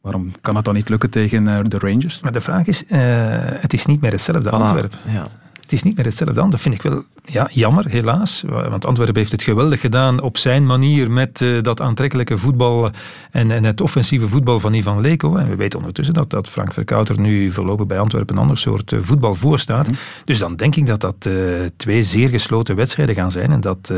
[0.00, 2.22] waarom kan het dan niet lukken tegen uh, de Rangers?
[2.22, 2.98] Maar de vraag is, uh,
[3.38, 4.94] het is niet meer hetzelfde Antwerp.
[5.06, 5.26] Ja.
[5.68, 6.50] Het is niet meer hetzelfde aan.
[6.50, 8.42] Dat vind ik wel ja, jammer, helaas.
[8.46, 12.90] Want Antwerpen heeft het geweldig gedaan op zijn manier met uh, dat aantrekkelijke voetbal
[13.30, 15.36] en, en, het offensieve voetbal van Ivan Leko.
[15.36, 18.92] En we weten ondertussen dat, dat Frank Verkouter nu voorlopig bij Antwerpen een ander soort
[18.92, 19.88] uh, voetbal voorstaat.
[19.88, 19.96] Mm.
[20.24, 21.34] Dus dan denk ik dat dat uh,
[21.76, 23.52] twee zeer gesloten wedstrijden gaan zijn.
[23.52, 23.92] En dat,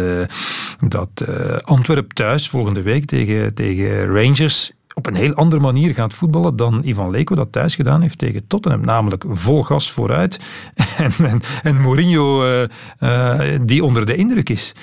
[0.89, 1.25] dat
[1.63, 6.83] Antwerp thuis volgende week tegen, tegen Rangers op een heel andere manier gaat voetballen dan
[6.85, 8.81] Ivan Leko dat thuis gedaan heeft tegen Tottenham.
[8.81, 10.41] Namelijk vol gas vooruit
[11.19, 12.69] en, en, Mourinho uh,
[13.01, 14.75] uh, die onder de indruk is.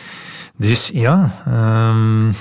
[0.56, 1.44] Dus ja...
[1.48, 2.36] Um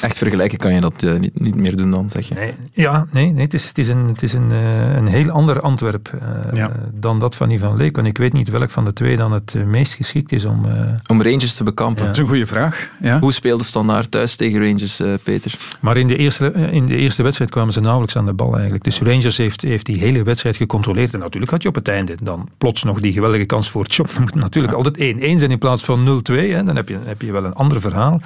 [0.00, 2.34] Echt vergelijken kan je dat uh, niet, niet meer doen dan, zeg je?
[2.34, 5.30] Nee, ja, nee, nee het is, het is, een, het is een, uh, een heel
[5.30, 6.72] ander Antwerp uh, ja.
[6.92, 7.98] dan dat van Ivan Leek.
[7.98, 10.66] En ik weet niet welk van de twee dan het meest geschikt is om...
[11.06, 12.00] om Rangers te bekampen.
[12.00, 12.06] Ja.
[12.06, 12.90] Dat is een goede vraag.
[13.00, 13.18] Ja.
[13.18, 15.54] Hoe speelde Standaard thuis tegen Rangers, Peter?
[15.80, 18.84] Maar in de, eerste, in de eerste wedstrijd kwamen ze nauwelijks aan de bal eigenlijk.
[18.84, 21.14] Dus Rangers heeft, heeft die hele wedstrijd gecontroleerd.
[21.14, 24.08] En natuurlijk had je op het einde dan plots nog die geweldige kans voor Chop.
[24.10, 26.34] Het moet natuurlijk altijd 1-1 zijn in plaats van 0-2.
[26.64, 28.20] Dan heb je, heb je wel een ander verhaal.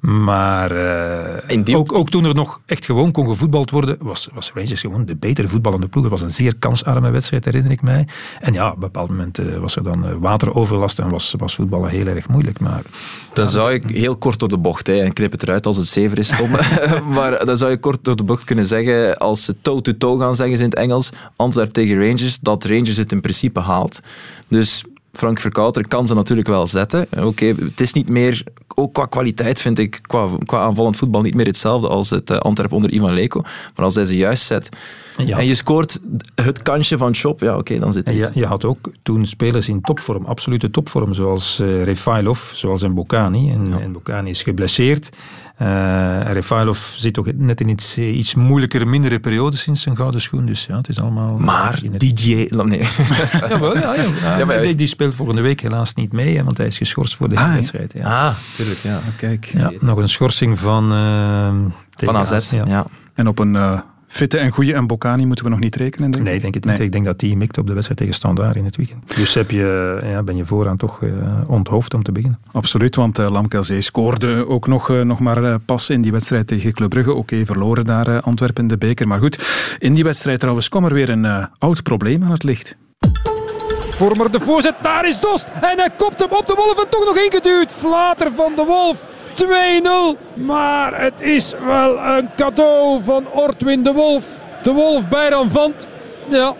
[0.00, 0.70] Maar...
[1.66, 5.04] Uh, ook, ook, toen er nog echt gewoon kon gevoetbald worden, was, was Rangers gewoon
[5.04, 6.02] de betere voetballende ploeg.
[6.02, 8.06] Het was een zeer kansarme wedstrijd, herinner ik mij.
[8.40, 11.54] En ja, op een bepaald moment uh, was er dan uh, wateroverlast en was, was
[11.54, 12.60] voetballen heel erg moeilijk.
[12.60, 12.82] Maar,
[13.32, 15.86] dan zou ik heel kort door de bocht, hè, en knip het eruit als het
[15.86, 16.50] zever is, Tom.
[17.16, 20.56] maar dan zou je kort door de bocht kunnen zeggen, als ze toe-to-toe gaan zeggen
[20.56, 24.00] ze in het Engels, Antwerp tegen Rangers, dat Rangers het in principe haalt.
[24.48, 24.84] Dus
[25.16, 27.06] Frank Verkouter kan ze natuurlijk wel zetten.
[27.10, 28.42] Oké, okay, het is niet meer,
[28.74, 32.38] ook qua kwaliteit vind ik, qua, qua aanvallend voetbal niet meer hetzelfde als het uh,
[32.38, 33.40] Antwerp onder Ivan Leko.
[33.42, 34.68] Maar als hij ze juist zet
[35.16, 35.38] ja.
[35.38, 36.00] en je scoort
[36.34, 38.16] het kansje van Chop, ja oké, okay, dan zit het.
[38.16, 42.82] Je, je, had ook toen spelers in topvorm, absolute topvorm, zoals uh, Refailov, zoals.
[42.82, 43.78] En, ja.
[43.80, 45.10] en Mbokani is geblesseerd.
[45.62, 50.46] Uh, Refailov zit toch net in iets, iets moeilijkere, mindere periode sinds zijn gouden schoen.
[50.46, 51.36] Dus ja, het is allemaal...
[51.36, 52.48] Maar DJ...
[52.50, 52.80] Nee.
[53.48, 56.58] Jawel, ja, ja, ja, maar die, die speelt volgende week helaas niet mee, hè, want
[56.58, 57.92] hij is geschorst voor de ah, wedstrijd.
[57.92, 58.26] Ja.
[58.26, 58.34] Ah,
[58.64, 59.00] tuurlijk, ja.
[59.16, 59.44] Kijk.
[59.44, 60.92] Ja, nog een schorsing van...
[60.92, 61.54] Uh,
[61.90, 62.86] van AZ, ja.
[63.14, 63.54] En op een...
[63.54, 66.28] Uh, fitte en goede en Bocani moeten we nog niet rekenen, denk ik?
[66.28, 66.78] Nee, ik denk het niet.
[66.78, 69.16] Ik denk dat die mikt op de wedstrijd tegen Standaard in het weekend.
[69.16, 71.12] Dus heb je, ja, ben je vooraan toch uh,
[71.46, 72.38] onthoofd om te beginnen.
[72.52, 76.72] Absoluut, want uh, Lamkelzee scoorde ook nog, uh, nog maar pas in die wedstrijd tegen
[76.72, 77.10] Club Brugge.
[77.10, 79.08] Oké, okay, verloren daar Antwerpen in de beker.
[79.08, 82.76] Maar goed, in die wedstrijd trouwens kwam er weer een oud probleem aan het licht.
[83.96, 85.46] Vormer de voorzet, daar is Dost.
[85.60, 87.72] En hij kopt hem op de Wolf en toch nog ingeduwd.
[87.72, 88.98] Flater van de Wolf.
[89.34, 90.44] 2-0.
[90.44, 94.24] Maar het is wel een cadeau van Ortwin de Wolf.
[94.62, 95.86] De Wolf Bijran Vant.
[96.28, 96.54] Ja,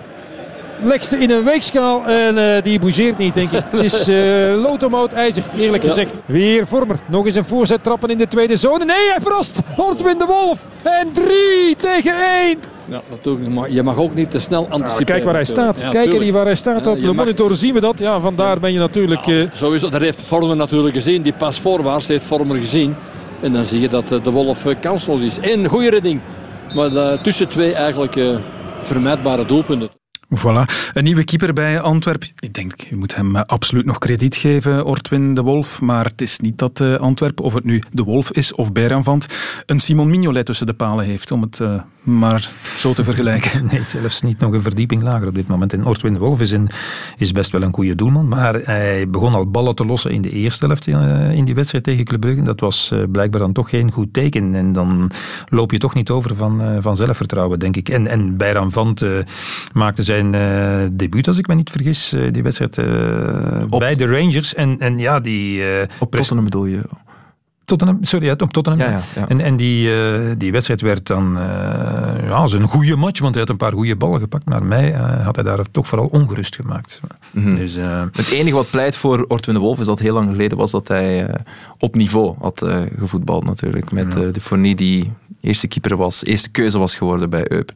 [0.84, 3.62] legt ze in een weegschaal en uh, die bougeert niet, denk ik.
[3.70, 5.88] Het is uh, lotomout ijzer, eerlijk ja.
[5.88, 6.14] gezegd.
[6.26, 6.98] Weer Vormer.
[7.06, 8.84] Nog eens een voorzet trappen in de tweede zone.
[8.84, 9.58] Nee, hij verrast.
[9.76, 10.60] Ortwin de Wolf.
[10.82, 12.14] En 3 tegen
[12.46, 12.58] 1.
[12.84, 13.54] Ja, natuurlijk.
[13.54, 14.98] Maar je mag ook niet te snel anticiperen.
[14.98, 15.80] Ja, kijk waar hij staat.
[15.80, 16.86] Ja, kijk hier waar hij staat.
[16.86, 17.58] op de monitor mag...
[17.58, 17.98] zien we dat.
[17.98, 19.26] Ja, vandaar ben je natuurlijk...
[19.26, 19.44] Uh...
[19.52, 21.22] Sowieso, dat heeft Vormer natuurlijk gezien.
[21.22, 22.94] Die pas voorwaarts heeft Vormer gezien.
[23.40, 25.38] En dan zie je dat de Wolf kansloos is.
[25.38, 26.20] En goede redding.
[26.74, 28.16] Maar tussen twee eigenlijk
[28.82, 29.90] vermijdbare doelpunten.
[30.28, 30.64] Voilà.
[30.92, 32.28] Een nieuwe keeper bij Antwerpen.
[32.38, 35.80] Ik denk, je moet hem absoluut nog krediet geven, Ortwin de Wolf.
[35.80, 39.26] Maar het is niet dat uh, Antwerpen, of het nu de Wolf is of Beranvant,
[39.66, 43.52] een Simon Mignolet tussen de palen heeft, om het uh, maar zo te vergelijken.
[43.74, 45.72] Nee, zelfs niet nog een verdieping lager op dit moment.
[45.72, 46.54] En Ortwin de Wolf is,
[47.18, 50.30] is best wel een goede doelman, maar hij begon al ballen te lossen in de
[50.30, 52.42] eerste helft in die wedstrijd tegen Club Brugge.
[52.42, 54.54] Dat was blijkbaar dan toch geen goed teken.
[54.54, 55.10] En dan
[55.48, 57.88] loop je toch niet over van, van zelfvertrouwen, denk ik.
[57.88, 59.04] En, en Beranvant
[59.72, 62.86] maakte zijn zijn uh, debuut, als ik me niet vergis, uh, die wedstrijd uh,
[63.78, 64.54] bij de Rangers.
[64.54, 65.62] En, en ja, die...
[65.98, 66.82] op Tottenham bedoel je?
[67.64, 68.82] Tottenham, sorry, ja, op Tottenham.
[68.82, 69.28] Ja, ja, ja.
[69.28, 69.90] En, en die,
[70.36, 71.36] die wedstrijd werd dan
[72.24, 74.44] ja, als een goede match, want hij had een paar goede ballen gepakt.
[74.44, 77.00] Maar mij had hij daar toch vooral ongerust gemaakt.
[77.30, 77.56] Mm -hmm.
[77.56, 77.74] dus,
[78.12, 80.88] het enige wat pleit voor Ortwin de Wolf is dat heel lang geleden was dat
[80.88, 81.28] hij
[81.78, 82.66] op niveau had
[82.98, 83.92] gevoetbald natuurlijk.
[83.92, 85.12] Met de Fournier die
[85.44, 87.74] eerste keeper was, eerste keuze was geworden bij Eupen.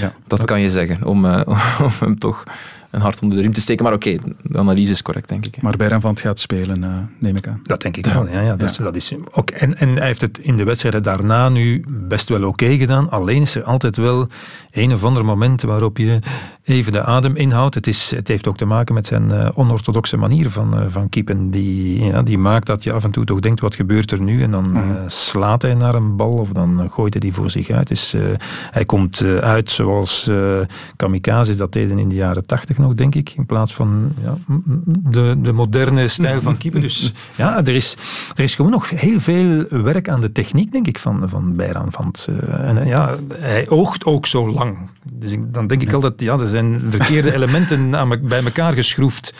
[0.00, 0.14] Ja.
[0.26, 1.40] Dat kan je zeggen, om, uh,
[1.84, 2.42] om hem toch
[2.96, 3.84] een hart onder de riem te steken.
[3.84, 5.62] Maar oké, okay, de analyse is correct, denk ik.
[5.62, 7.60] Maar Bergkamp gaat spelen, uh, neem ik aan.
[7.62, 8.40] Dat denk ik wel, ja.
[8.40, 11.48] ja, dat, Is, dat is ook, en, en hij heeft het in de wedstrijden daarna
[11.48, 13.10] nu best wel oké okay gedaan.
[13.10, 14.28] Alleen is er altijd wel
[14.70, 16.18] een of ander moment waarop je
[16.64, 17.74] even de adem inhoudt.
[17.74, 21.08] Het, is, het heeft ook te maken met zijn uh, onorthodoxe manier van, uh, van
[21.08, 21.50] keepen.
[21.50, 24.42] Die, ja, die maakt dat je af en toe toch denkt, wat gebeurt er nu?
[24.42, 27.70] En dan uh, slaat hij naar een bal of dan gooit hij die voor zich
[27.70, 27.88] uit.
[27.88, 28.14] Dus,
[28.70, 30.30] hij komt uit zoals
[30.96, 33.30] kamikazes dat deden in de jaren tachtig nog, denk ik.
[33.36, 34.34] In plaats van ja,
[34.86, 36.80] de, de moderne stijl van keepen.
[36.80, 37.96] Dus ja, er is,
[38.34, 41.92] er is gewoon nog heel veel werk aan de techniek, denk ik, van, van Bijran.
[41.92, 42.14] Van
[42.50, 44.76] en ja, hij oogt ook zo lang.
[45.12, 48.72] Dus ik, dan denk ik altijd, ja, er zijn verkeerde elementen aan me, bij elkaar
[48.72, 49.34] geschroefd.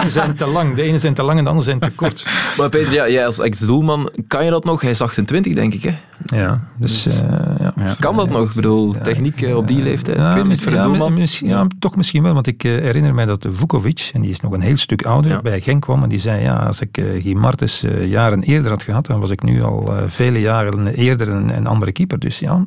[0.00, 0.74] Die zijn te lang.
[0.74, 2.26] De ene zijn te lang en de andere zijn te kort.
[2.56, 4.80] Maar Peter, ja, jij als ex-doelman, kan je dat nog?
[4.80, 5.94] Hij is 28, denk ik, hè?
[6.36, 7.02] Ja, dus...
[7.02, 7.28] dus uh,
[7.76, 7.94] ja.
[8.00, 8.48] Kan dat nog?
[8.48, 10.16] Ik bedoel, techniek op die leeftijd?
[10.16, 11.14] Ja, ik weet niet, voor een doelman?
[11.14, 14.52] Misschien, ja, toch misschien wel, want ik herinner mij dat Vukovic, en die is nog
[14.52, 17.34] een heel stuk ouder, bij Genk kwam en die zei, ja, als ik uh, Guy
[17.34, 21.66] Martens jaren eerder had gehad, dan was ik nu al vele jaren eerder een, een
[21.66, 22.18] andere keeper.
[22.18, 22.66] Dus ja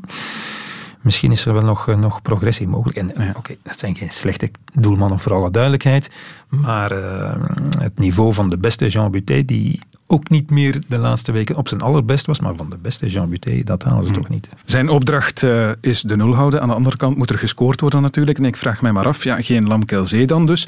[1.02, 2.98] misschien is er wel nog, nog progressie mogelijk.
[2.98, 3.34] En ja.
[3.38, 6.12] oké, dat zijn geen slechte doelmannen voor alle duidelijkheid.
[6.48, 6.92] Maar
[7.80, 9.80] het niveau van de beste Jean Butet, die
[10.12, 13.30] ook niet meer de laatste weken op zijn allerbest was, maar van de beste Jean
[13.30, 14.21] Butet, dat halen ze hmm.
[14.21, 14.50] toch niet.
[14.65, 16.62] Zijn opdracht uh, is de nul houden.
[16.62, 18.38] Aan de andere kant moet er gescoord worden natuurlijk.
[18.38, 20.67] En ik vraag mij maar af, ja, geen Lamkelzee dan dus.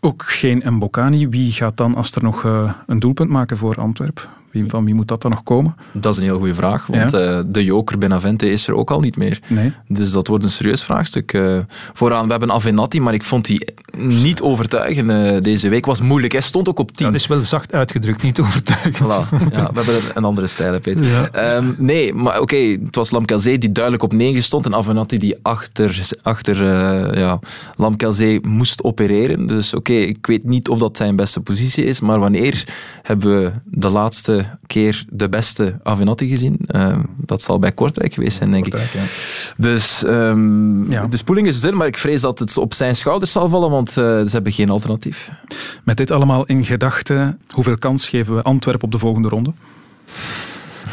[0.00, 1.28] Ook geen Mbokani.
[1.28, 4.24] Wie gaat dan als er nog uh, een doelpunt maken voor Antwerpen?
[4.54, 5.76] Wie, van wie moet dat dan nog komen?
[5.92, 7.36] Dat is een heel goede vraag, want ja.
[7.36, 9.40] uh, de joker Benavente is er ook al niet meer.
[9.46, 9.72] Nee.
[9.88, 11.32] Dus dat wordt een serieus vraagstuk.
[11.32, 11.58] Uh,
[11.92, 15.86] vooraan, we hebben Avenatti, maar ik vond die niet overtuigend uh, deze week.
[15.86, 17.06] Was moeilijk, hij stond ook op 10.
[17.06, 18.96] Dat is wel zacht uitgedrukt, niet overtuigend.
[18.96, 19.28] Voilà.
[19.52, 21.04] Ja, we hebben een, andere stijl, Peter.
[21.04, 21.56] Ja.
[21.56, 25.18] Um, nee, maar oké, okay, het was Lamkelzee die duidelijk op 9 stond en Avenatti
[25.18, 26.64] die achter, achter
[27.18, 27.38] ja,
[27.76, 29.46] Lamkelzee moest opereren.
[29.46, 32.64] Dus oké, okay, ik weet niet of dat zijn beste positie is, maar wanneer
[33.02, 36.58] hebben we de laatste keer de beste Avenatti gezien.
[36.66, 39.00] Uh, dat zal bij Kortrijk geweest zijn, denk Kortrijk, ik.
[39.00, 39.06] Ja.
[39.56, 41.06] Dus um, ja.
[41.06, 43.88] de spoeling is er, maar ik vrees dat het op zijn schouders zal vallen, want
[43.88, 45.30] uh, ze hebben geen alternatief.
[45.84, 49.52] Met dit allemaal in gedachten, hoeveel kans geven we Antwerpen op de volgende ronde?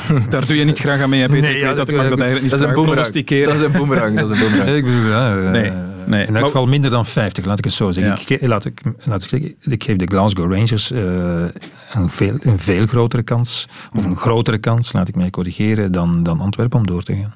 [0.30, 1.42] Daar doe je niet graag aan mee, Peter.
[1.42, 3.08] Nee, ik weet dat ik mag dat eigenlijk niet dat is een boemerang.
[3.08, 4.16] Dat is een boemerang.
[4.20, 4.78] Dat is een boemerang.
[4.78, 5.72] ik bedoel, ja, nee.
[6.06, 8.18] Nee, in elk geval minder dan 50, laat ik het zo zeggen.
[8.28, 8.36] Ja.
[8.36, 11.00] Ik, laat ik, laat ik, zeggen, ik geef de Glasgow Rangers uh,
[11.94, 16.24] een, veel, een veel grotere kans, of een grotere kans, laat ik mij corrigeren, dan,
[16.24, 17.34] dan Antwerpen om door te gaan.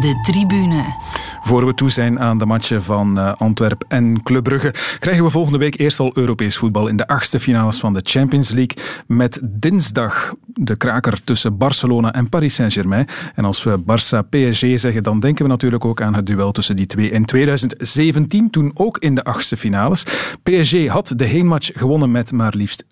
[0.00, 0.94] De tribune.
[1.42, 5.30] Voor we toe zijn aan de matchen van uh, Antwerp en Club Brugge, krijgen we
[5.30, 8.84] volgende week eerst al Europees voetbal in de achtste finales van de Champions League.
[9.06, 13.06] Met dinsdag de kraker tussen Barcelona en Paris Saint-Germain.
[13.34, 16.86] En als we Barça-PSG zeggen, dan denken we natuurlijk ook aan het duel tussen die
[16.86, 20.04] twee in 2017, toen ook in de achtste finales.
[20.42, 22.88] PSG had de heenmatch gewonnen met maar liefst 4-0.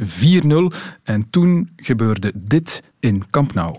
[1.02, 3.76] En toen gebeurde dit in Camp Nou.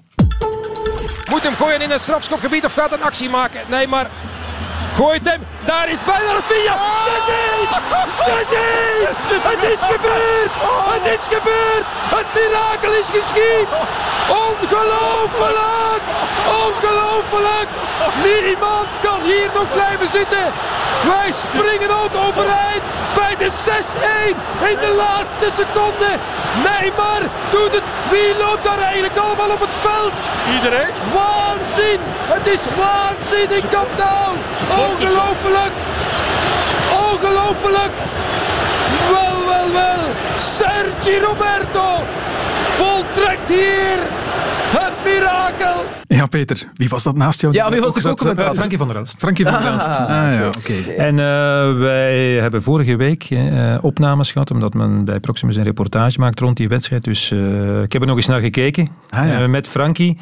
[1.30, 3.62] Moet hem gooien in het strafschopgebied of gaat een actie maken?
[3.68, 4.08] Nee, maar
[4.96, 5.42] gooit hem.
[5.66, 6.76] Daar is bijna Rafinha.
[6.76, 6.80] 6-1!
[9.48, 10.52] Het is gebeurd!
[10.94, 11.86] Het is gebeurd!
[12.16, 13.68] Het mirakel is geschied!
[14.30, 16.04] Ongelooflijk!
[16.66, 17.70] Ongelooflijk!
[18.24, 20.46] Niemand kan hier nog blijven zitten.
[21.12, 22.84] Wij springen ook overeind
[23.16, 26.10] bij de 6-1 in de laatste seconde.
[26.64, 27.88] Neymar doet het.
[28.10, 30.14] Wie loopt daar eigenlijk allemaal op het veld?
[30.56, 30.94] Iedereen.
[31.14, 32.00] Waanzin!
[32.34, 34.30] Het is waanzin in Camp Nou!
[34.90, 35.74] Ongelooflijk!
[37.12, 37.96] Ongelooflijk!
[39.12, 40.04] Wel, wel, wel!
[40.38, 41.90] Sergi Roberto
[42.76, 44.00] voltrekt hier
[44.68, 45.86] het mirakel!
[46.08, 47.54] Ja, Peter, wie was dat naast jou?
[47.54, 48.56] Ja, wie was de co-commentator?
[48.56, 49.16] Frankie van der Elst.
[49.18, 49.88] Frankie van der Elst.
[49.88, 50.92] Ah, ja, oké.
[50.98, 56.20] En uh, wij hebben vorige week uh, opnames gehad, omdat men bij Proximus een reportage
[56.20, 57.04] maakt rond die wedstrijd.
[57.04, 59.48] Dus uh, ik heb er nog eens naar gekeken ah, ja.
[59.48, 60.18] met Frankie.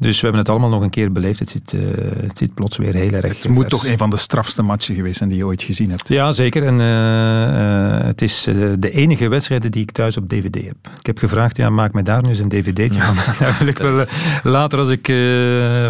[0.00, 1.38] Dus we hebben het allemaal nog een keer beleefd.
[1.38, 1.80] Het zit, uh,
[2.22, 3.42] het zit plots weer heel erg.
[3.42, 6.08] Het moet toch een van de strafste matchen geweest zijn die je ooit gezien hebt.
[6.08, 6.66] Ja, zeker.
[6.66, 8.42] En uh, uh, het is
[8.78, 10.76] de enige wedstrijden die ik thuis op DVD heb.
[10.98, 13.14] Ik heb gevraagd, ja, maak mij daar nu eens een DVD'tje van.
[13.46, 14.04] daar wil ik wel
[14.42, 15.06] later, als ik,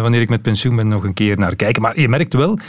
[0.01, 1.81] wanneer ik met pensioen ben, nog een keer naar kijken.
[1.81, 2.59] Maar je merkt wel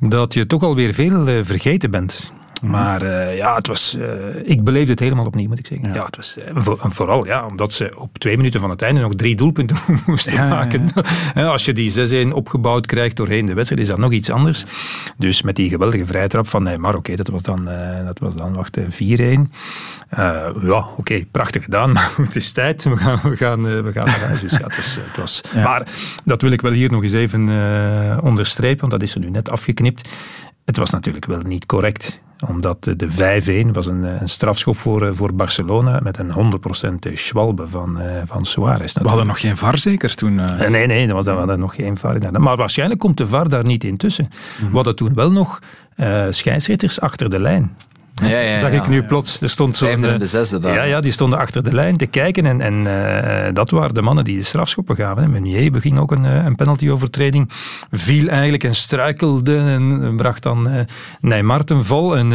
[0.00, 2.32] dat je toch alweer veel vergeten bent.
[2.62, 4.06] Maar uh, ja, het was, uh,
[4.44, 5.88] ik beleefde het helemaal opnieuw, moet ik zeggen.
[5.88, 8.82] Ja, ja het was, uh, voor, vooral ja, omdat ze op twee minuten van het
[8.82, 10.88] einde nog drie doelpunten moesten ja, maken.
[11.34, 14.64] Ja, Als je die 6-1 opgebouwd krijgt doorheen de wedstrijd, is dat nog iets anders.
[15.16, 17.68] Dus met die geweldige vrijtrap van Neymar, oké, okay, dat was dan,
[18.04, 18.82] dat was dan wacht, 4-1.
[20.10, 22.84] ja, oké, okay, prachtig gedaan, maar het is tijd.
[22.84, 24.40] We gaan, we gaan, we gaan naar huis.
[24.40, 25.86] Dus ja, het was, het was Maar
[26.24, 27.40] dat wil ik wel hier nog eens even
[28.22, 30.08] onderstrepen, want dat is er nu net afgeknipt.
[30.68, 35.34] Het was natuurlijk wel niet correct omdat de 5-1 was een, een, strafschop voor, voor
[35.34, 36.60] Barcelona met een
[37.08, 38.92] 100% schwalbe van, van Suarez.
[38.92, 40.38] We hadden nog geen VAR zeker toen?
[40.38, 40.68] Uh...
[40.68, 42.40] Nee, nee, er was, we hadden nog geen VAR.
[42.40, 44.24] Maar waarschijnlijk komt de VAR daar niet intussen.
[44.24, 44.68] Mm -hmm.
[44.68, 45.58] We hadden toen wel nog
[45.96, 47.76] uh, scheidsrechters achter de lijn.
[48.22, 49.40] Ja, ja, ja, zag ik nu plots.
[49.40, 50.68] Er stond zo'n, de zesde.
[50.68, 52.46] Ja, ja, die stonden achter de lijn te kijken.
[52.46, 55.30] En, en uh, dat waren de mannen die de strafschoppen gaven.
[55.30, 57.50] Meunier beging ook een, een penalty-overtreding.
[57.90, 59.56] Viel eigenlijk en struikelde.
[59.58, 60.74] En bracht dan uh,
[61.20, 62.16] Neymar ten vol.
[62.16, 62.30] En uh,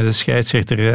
[0.00, 0.92] de scheidsrechter,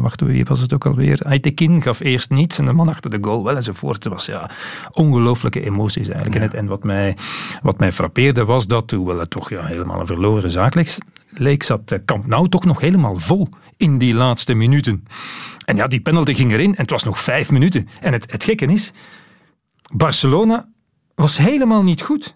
[0.00, 1.20] wacht, wie was het ook alweer?
[1.24, 2.58] Aitekin gaf eerst niets.
[2.58, 4.04] En de man achter de goal wel enzovoort.
[4.04, 4.50] Het was ja,
[4.92, 6.36] ongelooflijke emoties eigenlijk.
[6.36, 7.16] En, het, en wat mij,
[7.62, 10.96] wat mij frappeerde was dat, hoewel het toch ja, helemaal een verloren zaak leek,
[11.34, 15.04] leek zat Camp Nou toch nog helemaal vol in die laatste minuten.
[15.64, 17.88] En ja, die penalty ging erin en het was nog vijf minuten.
[18.00, 18.92] En het, het gekke is,
[19.92, 20.68] Barcelona
[21.14, 22.34] was helemaal niet goed.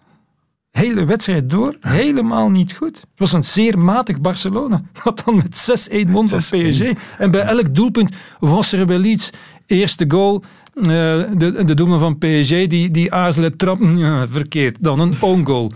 [0.71, 2.97] Hele wedstrijd door, helemaal niet goed.
[2.97, 4.83] Het was een zeer matig Barcelona.
[5.05, 6.83] Dat dan met 6-1 won van PSG.
[7.19, 9.31] En bij elk doelpunt was er wel iets.
[9.67, 10.43] Eerste goal,
[10.75, 14.77] uh, de, de doelman van PSG, die, die aarzelen, trappen, ja, verkeerd.
[14.81, 15.73] Dan een own goal.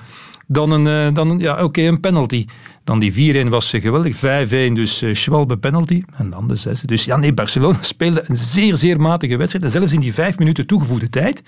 [0.47, 2.47] Dan een, uh, dan een ja, oké, okay, een penalty.
[2.85, 4.17] Dan die 4-1 was geweldig.
[4.17, 4.19] 5-1
[4.73, 6.03] dus uh, Schwalbe penalty.
[6.17, 6.81] En dan de 6.
[6.81, 9.65] Dus ja, nee, Barcelona speelde een zeer, zeer matige wedstrijd.
[9.65, 11.43] En zelfs in die vijf minuten toegevoegde tijd.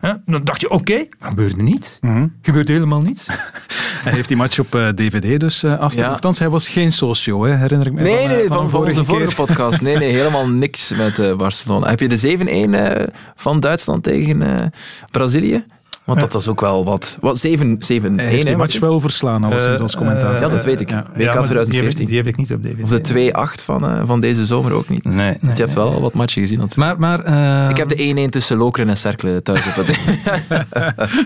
[0.00, 1.98] Hè, dan dacht je, oké, okay, gebeurde niets.
[2.00, 2.32] Mm -hmm.
[2.42, 3.26] Gebeurde helemaal niets.
[4.04, 6.04] hij heeft die match op uh, DVD dus, uh, Astrid.
[6.04, 6.12] Ja.
[6.12, 8.02] Althans, hij was geen socio, hè, herinner ik me.
[8.02, 9.82] Nee, van, nee, van, van, van onze vorige podcast.
[9.82, 11.88] Nee, nee, helemaal niks met Barcelona.
[11.88, 14.70] Heb je de 7-1 van Duitsland tegen
[15.10, 15.64] Brazilië?
[16.06, 17.16] Want dat was ook wel wat.
[17.20, 20.40] wat 7 7 Hij heeft die match wel verslaan, alleszins als commentaar.
[20.40, 20.90] ja, dat weet ik.
[20.90, 21.70] WK ja, 2014.
[21.70, 22.82] Die heb, ik, die heb, ik, niet op DVD.
[22.82, 25.04] Of de 2-8 van, uh, van deze zomer ook niet.
[25.04, 25.14] Nee.
[25.14, 26.00] nee je hebt wel nee.
[26.00, 26.58] wat matchen gezien.
[26.58, 26.76] Want...
[26.76, 29.98] Maar, maar, uh, ik heb de 1-1 tussen Lokeren en Cercle thuis op het.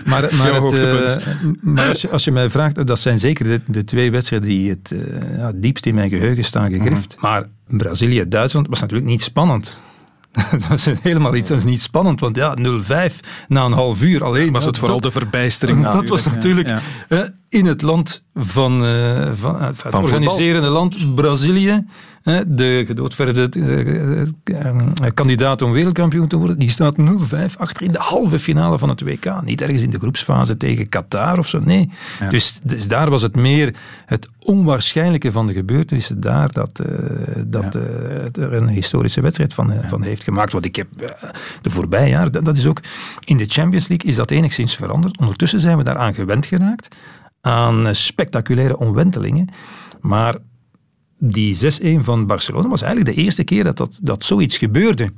[0.05, 1.15] maar maar, het, uh,
[1.61, 4.69] maar als, je, als je mij vraagt, dat zijn zeker de, de twee wedstrijden die
[4.69, 4.93] het
[5.37, 7.15] ja, diepst in mijn geheugen staan gegrift.
[7.15, 7.29] Mm -hmm.
[7.29, 9.79] Maar Brazilië-Duitsland was natuurlijk niet spannend.
[10.51, 12.57] dat was helemaal iets, dat is niet spannend, want ja,
[13.11, 13.15] 0-5
[13.47, 14.51] na een half uur alleen.
[14.51, 15.83] Was het vooral dat, de verbijstering?
[15.83, 16.67] Dat was natuurlijk
[17.09, 17.29] ja.
[17.51, 21.85] In het land van, uh, van uh, het van organiserende land Brazilië.
[22.47, 24.75] de gedoodverde eh, eh,
[25.13, 29.01] kandidaat om wereldkampioen te worden, die staat 0-5 achter in de halve finale van het
[29.01, 29.41] WK.
[29.43, 31.89] Niet ergens in de groepsfase tegen Qatar of zo, nee.
[32.29, 36.81] Dus, dus daar was het meer het onwaarschijnlijke van de gebeurtenissen daar dat,
[37.47, 37.75] dat
[38.35, 40.51] er een historische wedstrijd van, van heeft gemaakt.
[40.51, 40.87] Wat ik heb
[41.61, 42.81] de voorbije jaar, dat, dat, is ook
[43.25, 45.19] in de Champions League is dat enigszins veranderd.
[45.19, 46.95] Ondertussen zijn we daaraan gewend geraakt,
[47.41, 49.47] aan spectaculaire omwentelingen.
[50.01, 50.35] Maar
[51.17, 51.57] die
[51.99, 55.11] 6-1 van Barcelona was eigenlijk de eerste keer dat, dat, dat zoiets gebeurde.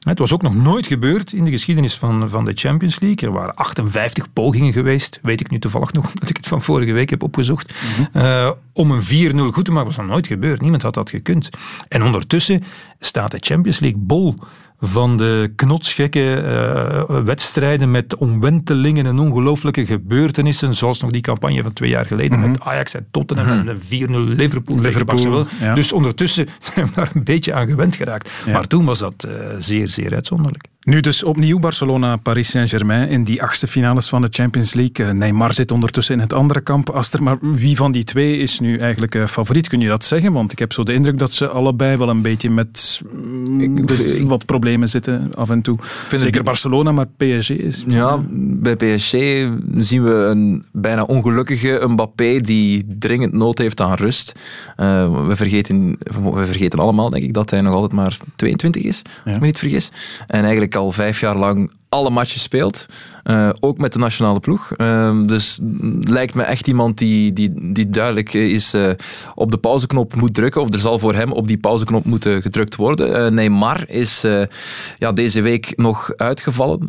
[0.00, 3.28] Het was ook nog nooit gebeurd in de geschiedenis van, van de Champions League.
[3.28, 6.92] Er waren 58 pogingen geweest, weet ik nu toevallig nog, omdat ik het van vorige
[6.92, 8.22] week heb opgezocht, mm -hmm.
[8.22, 9.74] uh, om een 4-0 goed te maken.
[9.74, 10.60] Dat was nog nooit gebeurd.
[10.60, 11.48] Niemand had dat gekund.
[11.88, 12.62] En ondertussen
[13.00, 14.34] staat de Champions League bol
[14.80, 16.42] van de knotsgekke
[17.10, 22.36] uh, wedstrijden met omwentelingen en ongelooflijke gebeurtenissen, zoals nog die campagne van twee jaar geleden
[22.38, 22.52] mm -hmm.
[22.52, 23.68] met Ajax en Tottenham mm -hmm.
[23.68, 25.74] en 4-0 Liverpool, Liverpool ja.
[25.74, 28.30] Dus ondertussen zijn we daar een beetje aan gewend geraakt.
[28.46, 28.52] Ja.
[28.52, 30.64] Maar toen was dat uh, zeer, zeer uitzonderlijk.
[30.86, 35.12] Nu dus opnieuw Barcelona, Paris Saint-Germain in die achtste finales van de Champions League.
[35.12, 37.22] Neymar zit ondertussen in het andere kamp, Aster.
[37.22, 39.68] Maar wie van die twee is nu eigenlijk uh, favoriet?
[39.68, 40.32] Kun je dat zeggen?
[40.32, 44.22] Want ik heb zo de indruk dat ze allebei wel een beetje met mm, dus
[44.22, 45.78] wat problemen zitten af en toe.
[46.08, 46.44] Zeker het...
[46.44, 47.84] Barcelona, maar PSG is...
[47.86, 49.12] Ja, bij PSG
[49.78, 54.32] zien we een bijna ongelukkige Mbappé die dringend nood heeft aan rust.
[54.76, 55.98] Uh, we, vergeten,
[56.32, 59.12] we vergeten allemaal, denk ik, dat hij nog altijd maar 22 is, ja.
[59.24, 59.90] als ik me niet vergis.
[60.26, 62.86] En eigenlijk al vijf jaar lang alle matches speelt.
[63.24, 64.72] Uh, ook met de nationale ploeg.
[64.76, 65.60] Uh, dus
[66.00, 68.90] lijkt me echt iemand die, die, die duidelijk is uh,
[69.34, 70.60] op de pauzeknop moet drukken.
[70.60, 73.34] Of er zal voor hem op die pauzeknop moeten gedrukt worden.
[73.34, 74.24] Neymar is
[74.98, 76.80] ja, deze week nog uitgevallen.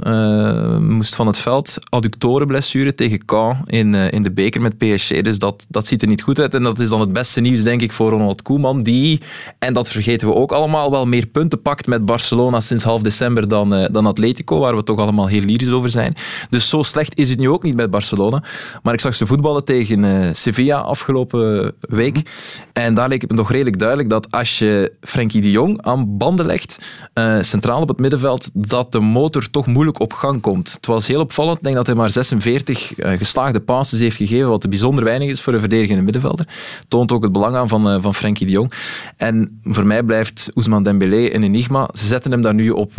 [0.95, 1.77] moest van het veld.
[1.89, 5.21] Adductorenblessure tegen Caen in, in de beker met PSG.
[5.21, 6.53] Dus dat, dat ziet er niet goed uit.
[6.53, 8.83] En dat is dan het beste nieuws, denk ik, voor Ronald Koeman.
[8.83, 9.21] Die,
[9.59, 13.47] en dat vergeten we ook allemaal, wel meer punten pakt met Barcelona sinds half december
[13.47, 14.59] dan, dan Atletico.
[14.59, 16.13] Waar we toch allemaal heel lyrisch over zijn.
[16.49, 18.43] Dus zo slecht is het nu ook niet met Barcelona.
[18.83, 22.15] Maar ik zag ze voetballen tegen uh, Sevilla afgelopen week.
[22.15, 22.65] Mm -hmm.
[22.73, 26.17] En daar leek het me nog redelijk duidelijk dat als je Frenkie de Jong aan
[26.17, 26.77] banden legt,
[27.13, 30.73] uh, centraal op het middenveld, dat de motor toch moeilijk op gang komt.
[30.73, 31.57] Het was heel opvallend.
[31.57, 35.41] Ik denk dat hij maar 46 uh, geslaagde passes heeft gegeven, wat bijzonder weinig is
[35.41, 36.47] voor een verdedigende middenvelder.
[36.87, 38.71] Toont ook het belang aan van, van Frenkie de Jong.
[39.17, 41.89] En voor mij blijft Ousmane Dembélé een enigma.
[41.93, 42.91] Ze zetten hem daar nu op,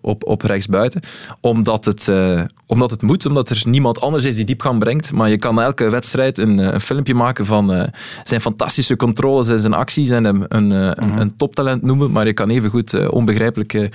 [0.00, 1.00] op, op rechtsbuiten
[1.40, 5.12] omdat het, uh, omdat het moet, omdat er niemand anders is die diepgang brengt.
[5.12, 7.82] Maar je kan elke wedstrijd een, een filmpje maken van uh,
[8.24, 11.18] zijn fantastische controles en zijn acties en hem een, uh, mm -hmm.
[11.18, 12.10] een toptalent noemen.
[12.10, 13.88] Maar je kan even goed onbegrijpelijk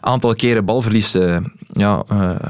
[0.00, 1.12] aantal keren balverlies
[1.72, 2.04] ja,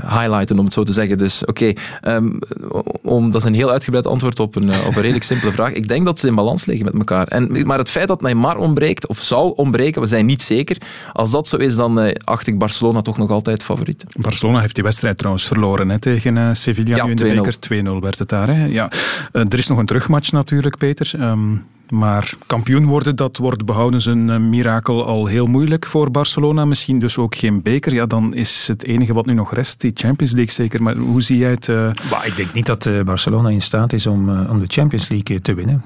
[0.08, 1.18] highlighten, om het zo te zeggen.
[1.18, 5.24] Dus oké, okay, um, dat is een heel uitgebreid antwoord op een, op een redelijk
[5.24, 5.72] simpele vraag.
[5.72, 7.26] Ik denk dat ze in balans liggen met elkaar.
[7.26, 10.76] En, maar het feit dat Neymar ontbreekt, of zou ontbreken, we zijn niet zeker.
[11.12, 14.04] Als dat zo is, dan acht ik Barcelona toch nog altijd favoriet.
[14.34, 17.54] Barcelona heeft die wedstrijd trouwens verloren hè, tegen uh, Sevilla ja, nu in de beker.
[17.98, 18.48] 2-0 werd het daar.
[18.48, 18.64] Hè.
[18.64, 18.90] Ja.
[19.32, 21.20] Uh, er is nog een terugmatch natuurlijk, Peter.
[21.20, 26.64] Um, maar kampioen worden, dat wordt behouden zijn uh, mirakel al heel moeilijk voor Barcelona.
[26.64, 27.94] Misschien dus ook geen beker.
[27.94, 30.82] Ja, dan is het enige wat nu nog rest die Champions League zeker.
[30.82, 31.68] Maar hoe zie jij het?
[31.68, 31.88] Uh...
[32.24, 35.54] Ik denk niet dat uh, Barcelona in staat is om, om de Champions League te
[35.54, 35.84] winnen.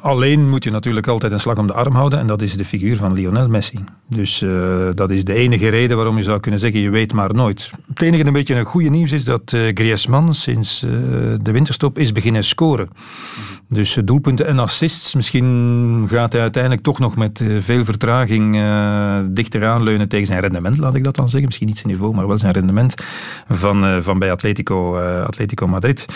[0.00, 2.18] Alleen moet je natuurlijk altijd een slag om de arm houden.
[2.18, 3.84] En dat is de figuur van Lionel Messi.
[4.08, 4.44] Dus
[4.94, 7.70] dat is de enige reden waarom je zou kunnen zeggen, je weet maar nooit.
[7.88, 12.44] Het enige een beetje een goede nieuws is dat Griezmann sinds de winterstop is beginnen
[12.44, 12.88] scoren.
[13.68, 15.31] Dus doelpunten en assists misschien
[16.06, 20.94] gaat hij uiteindelijk toch nog met veel vertraging uh, dichter aanleunen tegen zijn rendement, laat
[20.94, 21.44] ik dat dan zeggen.
[21.44, 22.94] Misschien niet zijn niveau, maar wel zijn rendement
[23.48, 26.06] van, uh, van bij Atletico, uh, Atletico Madrid.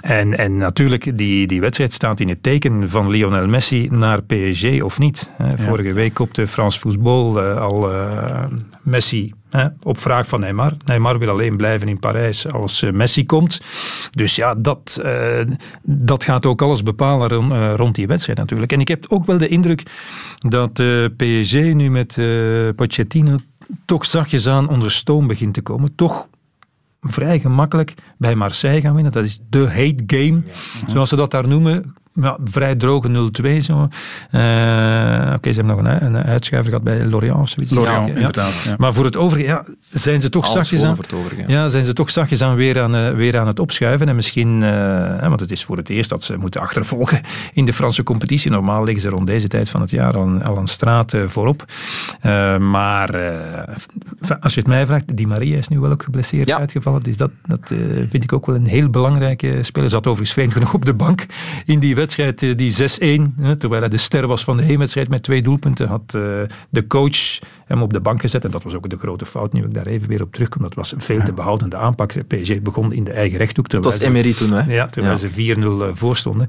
[0.00, 4.82] En, en natuurlijk, die, die wedstrijd staat in het teken van Lionel Messi naar PSG
[4.82, 5.30] of niet.
[5.58, 5.94] Vorige ja.
[5.94, 7.90] week kopte Frans Voetbal al
[8.82, 9.32] Messi
[9.82, 10.72] op vraag van Neymar.
[10.84, 13.60] Neymar wil alleen blijven in Parijs als uh, Messi komt.
[14.10, 15.40] Dus ja, dat, uh,
[15.82, 18.72] dat gaat ook alles bepalen rond, uh, rond, die wedstrijd natuurlijk.
[18.72, 19.82] En ik heb ook wel de indruk
[20.48, 20.72] dat
[21.16, 22.18] PSG nu met
[22.76, 23.38] Pochettino
[23.84, 25.94] toch zachtjes aan onder stoom begint te komen.
[25.94, 26.28] Toch
[27.00, 29.12] vrij gemakkelijk bij Marseille gaan winnen.
[29.12, 30.42] Dat is de hate game,
[30.86, 33.72] zoals ze dat daar noemen ja, vrij droge 0-2 zo.
[33.72, 37.72] Uh, Oké, okay, ze hebben nog een, een uitschuiver gehad bij Lorient of zoiets.
[37.72, 38.62] Lorient, ja, inderdaad.
[38.62, 38.74] Ja.
[38.78, 41.68] Maar voor het overige, ja, zijn ze toch zachtjes aan, overige, ja.
[41.68, 44.08] zijn ze toch zachtjes aan weer aan, uh, weer aan het opschuiven.
[44.08, 47.20] En misschien, uh, want het is voor het eerst dat ze moeten achtervolgen
[47.52, 48.50] in de Franse competitie.
[48.50, 51.64] Normaal liggen ze rond deze tijd van het jaar al, al een straat voorop.
[52.58, 53.10] maar
[54.40, 57.02] als je het mij vraagt, Di Maria is nu wel ook geblesseerd uitgevallen.
[57.02, 57.72] Dus dat, dat
[58.08, 59.90] vind ik ook wel een heel belangrijke speler.
[59.90, 61.26] Zat overigens fijn genoeg op de bank
[61.64, 64.62] in die wedstrijd wedstrijd, eh, die 6-1, hè, terwijl hij de ster was van de
[64.62, 66.22] heenwedstrijd met twee doelpunten, had eh,
[66.70, 68.44] de coach hem op de bank gezet.
[68.44, 70.62] En dat was ook de grote fout, nu ik daar even weer op terugkom.
[70.62, 72.12] Dat was een veel te behoudende aanpak.
[72.28, 73.68] PSG begon in de eigen rechthoek.
[73.68, 74.72] Dat was Emery toen, hè?
[74.74, 75.18] Ja, terwijl Ja.
[75.20, 75.28] ze
[75.90, 76.46] 4-0 voor stonden.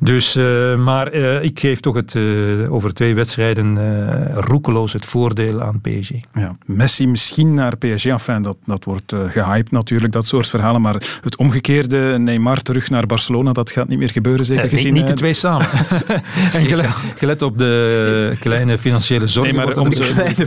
[0.00, 5.04] Dus, eh, maar eh, ik geef toch het, eh, over twee wedstrijden eh, roekeloos het
[5.06, 6.10] voordeel aan PSG.
[6.34, 10.80] Ja, Messi misschien naar PSG, enfin, dat, dat wordt eh, gehyped natuurlijk, dat soort verhalen.
[10.80, 14.78] Maar het omgekeerde, Neymar terug naar Barcelona, dat gaat niet meer gebeuren, zeker Eh, niet,
[14.80, 14.92] gezien...
[14.94, 15.66] niet de eh, twee samen.
[16.52, 16.86] en gelet,
[17.16, 19.54] gelet op de kleine financiële zorgen.
[19.54, 19.74] Nee, maar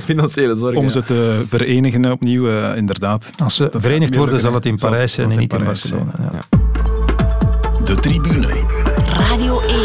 [0.04, 0.78] financiële zorgen.
[0.78, 0.90] Om ja.
[0.90, 3.34] ze te verenigen opnieuw, eh, inderdaad.
[3.38, 4.76] Als ze Dat verenigd worden, zal het in.
[4.76, 5.64] Parijs zijn en niet in.
[5.64, 6.12] Barcelona.
[6.20, 6.58] Ja.
[7.84, 8.48] De tribune.
[9.30, 9.83] Radio 1.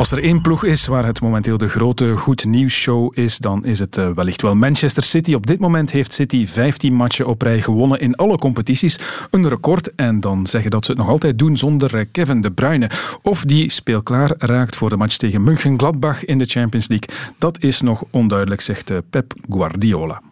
[0.00, 3.64] Als er één ploeg is waar het momenteel de grote goed nieuws show is, dan
[3.64, 5.34] is het eh, wellicht wel Manchester City.
[5.34, 8.98] Op dit moment heeft City 15 matchen op rij gewonnen in alle competities.
[9.30, 12.50] Een record en dan zeggen dat ze het nog altijd doen zonder eh, Kevin De
[12.50, 12.90] Bruyne.
[13.22, 17.16] Of die speelklaar raakt voor de match tegen Mönchengladbach in de Champions League.
[17.38, 20.22] Dat is nog onduidelijk, zegt eh, Pep Guardiola.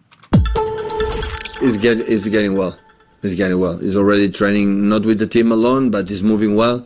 [1.61, 2.75] He's, get, he's getting well.
[3.21, 3.79] He's getting well.
[3.81, 6.85] He's already training not with the team alone, but he's moving well.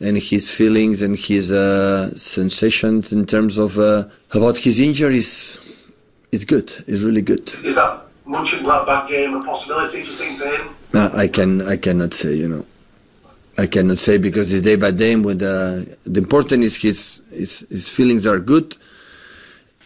[0.00, 5.60] And his feelings and his uh, sensations in terms of uh, about his injury is,
[6.32, 6.72] is good.
[6.86, 7.52] Is really good.
[7.64, 10.68] Is that Mönchengladbach game a possibility, do you think, for him?
[10.92, 12.34] No, I can I cannot say.
[12.34, 12.64] You know,
[13.58, 15.16] I cannot say because it's day by day.
[15.16, 18.76] With uh, the important is his his his feelings are good,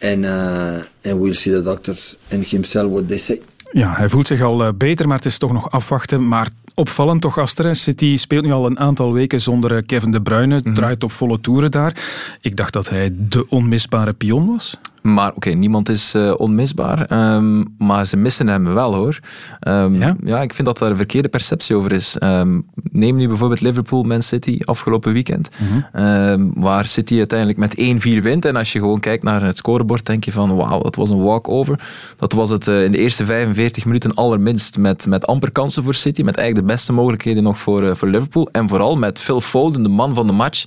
[0.00, 3.40] and uh, and we'll see the doctors and himself what they say.
[3.72, 6.28] Ja, hij voelt zich al eh, beter, maar het is toch nog afwachten.
[6.28, 7.76] Maar opvallend toch, Aster.
[7.76, 10.62] City speelt nu al een aantal weken zonder eh, Kevin De Bruyne.
[10.62, 11.96] Draait op volle toeren daar.
[12.40, 14.76] Ik dacht dat hij de onmisbare pion was.
[15.07, 17.05] Maar oké, niemand is eh, onmisbaar.
[17.07, 19.18] ehm, maar ze missen hem wel hoor.
[19.61, 19.94] Ehm,
[20.24, 20.42] ja?
[20.42, 22.18] ik vind dat daar een verkeerde perceptie over is.
[22.18, 22.61] Ehm,
[22.92, 25.48] neem nu bijvoorbeeld Liverpool-Man City afgelopen weekend.
[25.92, 28.44] Ehm, waar City uiteindelijk met 1-4 wint.
[28.44, 31.22] En als je gewoon kijkt naar het scorebord, denk je van wauw, dat was een
[31.22, 31.80] walkover.
[32.16, 34.78] Dat was het eh, in de eerste 45 minuten allerminst.
[34.78, 36.22] Met, met amper kansen voor City.
[36.22, 38.48] Met eigenlijk de beste mogelijkheden nog voor, eh, voor Liverpool.
[38.52, 40.64] En vooral met Phil Foden, de man van de match.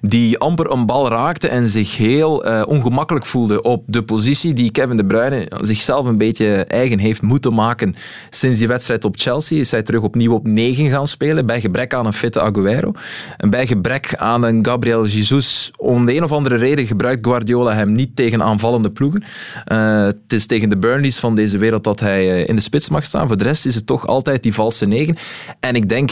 [0.00, 4.96] Die amper een bal raakte en zich heel ongemakkelijk voelde op de positie die Kevin
[4.96, 7.94] De Bruyne zichzelf een beetje eigen heeft moeten maken.
[8.30, 11.46] Sinds die wedstrijd op Chelsea is hij terug opnieuw op 9 gaan spelen.
[11.46, 12.92] Bij gebrek aan een fitte Aguero.
[13.36, 15.70] En bij gebrek aan een Gabriel Jesus.
[15.76, 19.24] Om de een of andere reden gebruikt Guardiola hem niet tegen aanvallende ploegen.
[19.64, 22.88] Eh, het is tegen de Burnleys van deze wereld dat hij eh, in de spits
[22.88, 23.26] mag staan.
[23.26, 25.16] Voor de rest is het toch altijd die valse negen.
[25.60, 26.10] En ik denk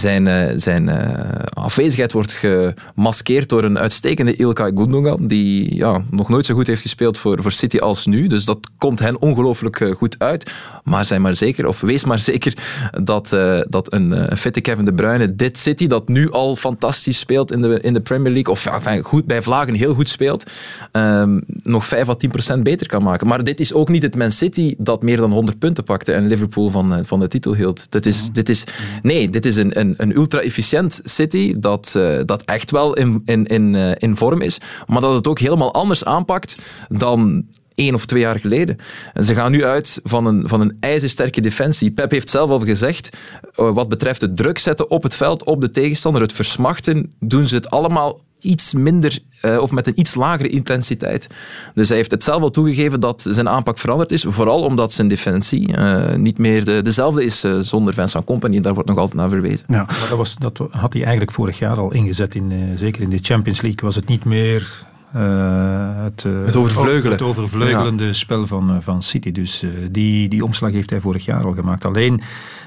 [0.00, 6.28] zijn, eh, zijn eh, afwezigheid wordt gemaskeerd door een uitstekende Ilkay Gundogan, die ja, nog
[6.28, 8.26] nooit zo goed heeft gespeeld voor, voor City als nu.
[8.26, 10.52] Dus dat komt hen ongelooflijk eh, goed uit.
[10.84, 12.56] Maar zijn maar zeker, of wees maar zeker,
[13.02, 13.28] dat,
[13.68, 17.62] dat een, een fitte Kevin De Bruyne dit City, dat nu al fantastisch speelt in
[17.62, 20.50] de, in de Premier League, of ja, goed, bij Vlagen heel goed speelt,
[20.92, 23.26] ehm, nog 5 à 10 procent beter kan maken.
[23.26, 26.26] Maar dit is ook niet het Man City dat meer dan 100 punten pakte en
[26.26, 27.86] Liverpool van, van de titel hield.
[27.90, 28.64] Dit is, dit is,
[29.02, 33.44] nee, dit is een, een, een ultra-efficiënt City dat, eh, dat echt wel in, in,
[33.46, 36.58] in, eh, in vorm is, maar dat het ook helemaal anders aanpakt
[36.88, 38.76] dan één of twee jaar geleden.
[39.12, 41.90] En ze gaan nu uit van een, van een ijzersterke defensie.
[41.90, 43.16] Pep heeft zelf al gezegd,
[43.54, 47.48] eh, wat betreft het druk zetten op het veld, op de tegenstander, het versmachten, doen
[47.48, 51.28] ze het allemaal iets minder eh, of met een iets lagere intensiteit.
[51.74, 55.08] Dus hij heeft het zelf al toegegeven dat zijn aanpak veranderd is, vooral omdat zijn
[55.08, 58.60] defensie eh, niet meer de, dezelfde is eh, zonder Vincent Company.
[58.60, 59.64] Daar wordt nog altijd naar verwezen.
[59.68, 59.76] Ja.
[59.76, 62.34] Maar dat, was, dat had hij eigenlijk vorig jaar al ingezet.
[62.34, 67.12] In, eh, zeker in de Champions League was het niet meer eh, het, Het overvleugelen.
[67.12, 69.32] het overvleugelende spel van, van City.
[69.32, 71.84] Dus eh, die, die omslag heeft hij vorig jaar al gemaakt.
[71.84, 72.20] Alleen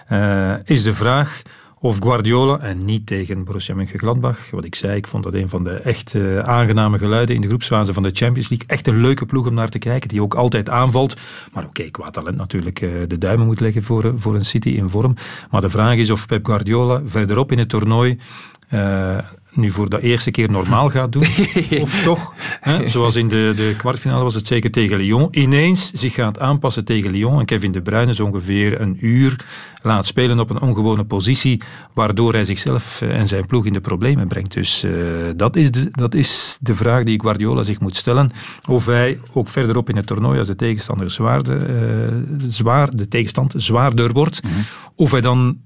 [0.07, 1.41] eh, is de vraag
[1.81, 4.49] of Guardiola en niet tegen Borussia Mönchengladbach.
[4.51, 7.47] Wat ik zei, ik vond dat een van de echt eh, aangename geluiden in de
[7.47, 8.67] groepsfase van de Champions League.
[8.67, 11.15] Echt een leuke ploeg om naar te kijken, die ook altijd aanvalt.
[11.53, 14.69] Maar oké, qua talent natuurlijk eh, de duimen moet leggen voor, eh, voor een City
[14.69, 15.15] in vorm.
[15.51, 18.17] Maar de vraag is of Pep Guardiola verderop in het toernooi
[18.69, 19.17] eh,
[19.51, 21.25] nu voor de eerste keer normaal gaat doen.
[21.81, 26.13] of toch, hè, zoals in de, de kwartfinale was het zeker tegen Lyon, ineens zich
[26.13, 29.35] gaat aanpassen tegen Lyon en Kevin De Bruyne zo ongeveer een uur
[29.81, 31.61] laat spelen op een ongewone positie,
[31.93, 34.53] waardoor hij zichzelf eh, en zijn ploeg in de problemen brengt.
[34.53, 34.91] Dus eh,
[35.35, 38.31] dat, is de, dat is de vraag die Guardiola zich moet stellen.
[38.67, 41.67] Of hij ook verderop in het toernooi, als de tegenstander zwaarder,
[42.47, 44.41] zwaar, de tegenstand zwaarder wordt,
[44.95, 45.57] of hij dan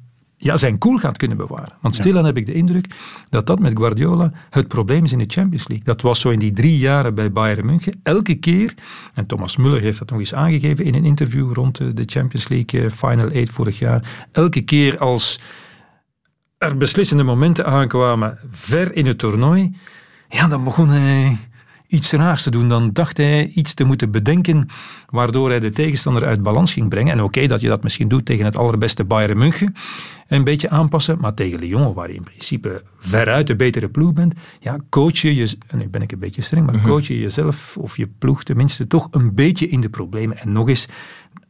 [0.44, 1.74] ja, zijn cool gaat kunnen bewaren.
[1.82, 2.96] Want stilaan heb ik de indruk
[3.30, 5.86] dat dat met Guardiola het probleem is in de Champions League.
[5.86, 8.00] Dat was zo in die drie jaren bij Bayern München.
[8.04, 8.74] Elke keer,
[9.14, 12.48] en Thomas Müller heeft dat nog eens aangegeven in een interview rond de de Champions
[12.48, 14.28] League eh, Final 8 vorig jaar.
[14.32, 15.40] Elke keer als
[16.58, 19.76] er beslissende momenten aankwamen, ver in het toernooi,
[20.30, 21.38] ja, dan begon hij
[21.94, 22.70] iets raars te doen.
[22.70, 24.68] Dan dacht hij iets te moeten bedenken
[25.10, 27.14] waardoor hij de tegenstander uit balans ging brengen.
[27.14, 29.76] En oké, dat je dat misschien doet tegen het allerbeste Bayern München,
[30.28, 34.34] een beetje aanpassen, maar tegen Lyon, waar je in principe veruit de betere ploeg bent,
[34.60, 37.78] ja, coach je, je en nu ben ik een beetje streng, maar coach je jezelf
[37.78, 40.38] of je ploeg tenminste toch een beetje in de problemen.
[40.38, 40.88] En nog eens,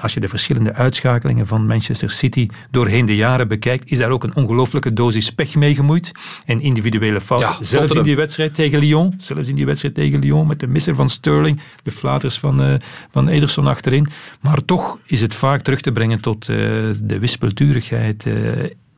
[0.04, 4.24] als je de verschillende uitschakelingen van Manchester City doorheen de jaren bekijkt, is daar ook
[4.24, 6.12] een ongelooflijke dosis pech mee gemoeid.
[6.46, 7.50] En individuele fouten.
[7.50, 9.14] Ja, zelfs in die wedstrijd tegen Lyon.
[9.18, 12.76] Zelfs in die wedstrijd tegen Lyon met de misser van Sterling, de flaters van, eh,
[13.12, 14.08] van Ederson achterin.
[14.40, 16.58] Maar toch is het vaak terug te brengen tot eh,
[17.00, 18.34] de wispelturigheid eh,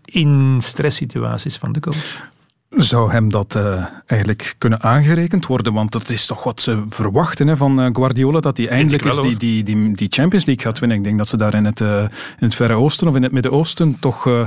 [0.05, 2.33] in stresssituaties van de coach.
[2.77, 5.73] Zou hem dat eh, eigenlijk kunnen aangerekend worden?
[5.73, 9.11] Want dat is toch wat ze verwachten hè, van eh, Guardiola, dat hij eindelijk wel,
[9.11, 10.97] eens die, die, die, die Champions League gaat winnen.
[10.97, 12.09] Ik denk dat ze daar in het, eh, in
[12.45, 14.39] het Verre Oosten of in het Midden-Oosten toch eh,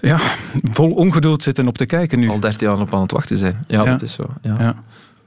[0.00, 0.18] ja,
[0.70, 2.28] vol ongeduld zitten op te kijken nu.
[2.28, 3.64] Al 13 jaar op aan het wachten zijn.
[3.66, 3.90] Ja, Ja.
[3.90, 4.26] dat is zo.
[4.42, 4.56] Ja.
[4.58, 4.74] Ja.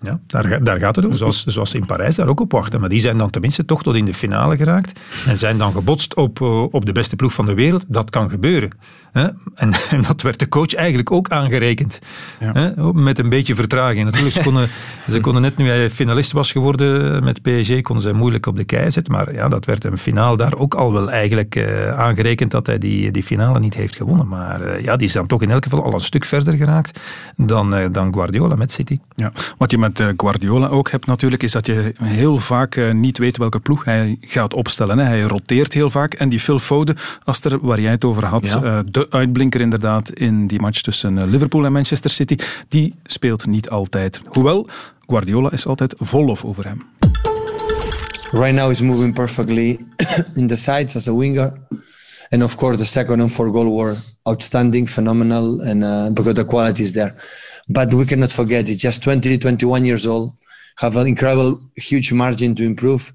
[0.01, 1.11] Ja, daar, daar gaat het om.
[1.11, 2.79] Zoals, zoals ze in Parijs daar ook op wachten.
[2.79, 4.99] Maar die zijn dan tenminste toch tot in de finale geraakt.
[5.25, 7.85] En zijn dan gebotst op, eh, op de beste ploeg van de wereld.
[7.87, 8.71] Dat kan gebeuren.
[9.11, 9.35] En,
[9.89, 11.99] en dat werd de coach eigenlijk ook aangerekend.
[12.93, 14.03] Met een beetje vertraging.
[14.03, 14.67] Natuurlijk, ze konden,
[15.11, 18.63] ze konden net nu hij finalist was geworden met PSG, konden ze moeilijk op de
[18.63, 19.13] kei zetten.
[19.13, 22.77] Maar ja, dat werd een finale daar ook al wel eigenlijk eh, aangerekend dat hij
[22.77, 24.27] die, die finale niet heeft gewonnen.
[24.27, 26.99] Maar eh, ja, die is dan toch in elk geval al een stuk verder geraakt
[27.35, 28.99] dan, dan Guardiola met City.
[29.15, 29.31] Ja.
[29.57, 33.17] Wat je met eh, Guardiola ook hebt natuurlijk, is dat je heel vaak eh, niet
[33.17, 34.97] weet welke ploeg hij gaat opstellen.
[34.97, 35.03] Hè.
[35.03, 36.13] Hij roteert heel vaak.
[36.13, 38.63] En die Phil Foden, als er, waar jij het over had, Ja.
[38.63, 42.35] eh, de uitblinker inderdaad in die match tussen Liverpool en Manchester City,
[42.67, 44.21] die speelt niet altijd.
[44.25, 44.67] Hoewel,
[45.07, 46.81] Guardiola is altijd vol lof over hem.
[48.31, 49.79] Right now, he's moving perfectly
[50.35, 51.53] in the sides as a winger.
[52.31, 56.45] And of course, the second and fourth goal were outstanding, phenomenal, and uh, because the
[56.45, 57.15] quality is there.
[57.67, 60.33] But we cannot forget, he's just 20, 21 years old,
[60.77, 63.13] have an incredible, huge margin to improve.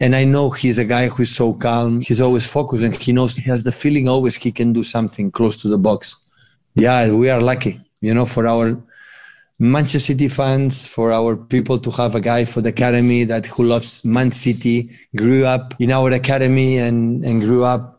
[0.00, 2.00] And I know he's a guy who is so calm.
[2.00, 5.30] He's always focused and he knows he has the feeling always he can do something
[5.30, 6.16] close to the box.
[6.74, 8.80] Yeah, we are lucky, you know, for our
[9.58, 13.62] Manchester City fans, for our people to have a guy for the academy that who
[13.62, 17.93] loves Man City, grew up in our academy and, and grew up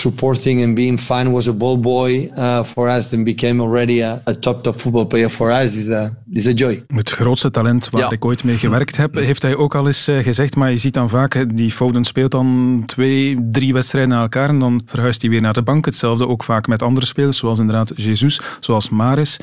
[0.00, 4.20] supporting and being fan was a ball boy uh, for us and became already a,
[4.24, 6.84] a top top football player for us is a is a joy.
[6.94, 8.10] Het grootste talent waar Ja.
[8.10, 10.56] ik ooit mee gewerkt heb, heeft hij ook al eens eh, gezegd.
[10.56, 14.58] Maar je ziet dan vaak, die Foden speelt dan twee, drie wedstrijden na elkaar en
[14.58, 15.84] dan verhuist hij weer naar de bank.
[15.84, 19.36] Hetzelfde ook vaak met andere spelers, zoals inderdaad Jesus, zoals Maris.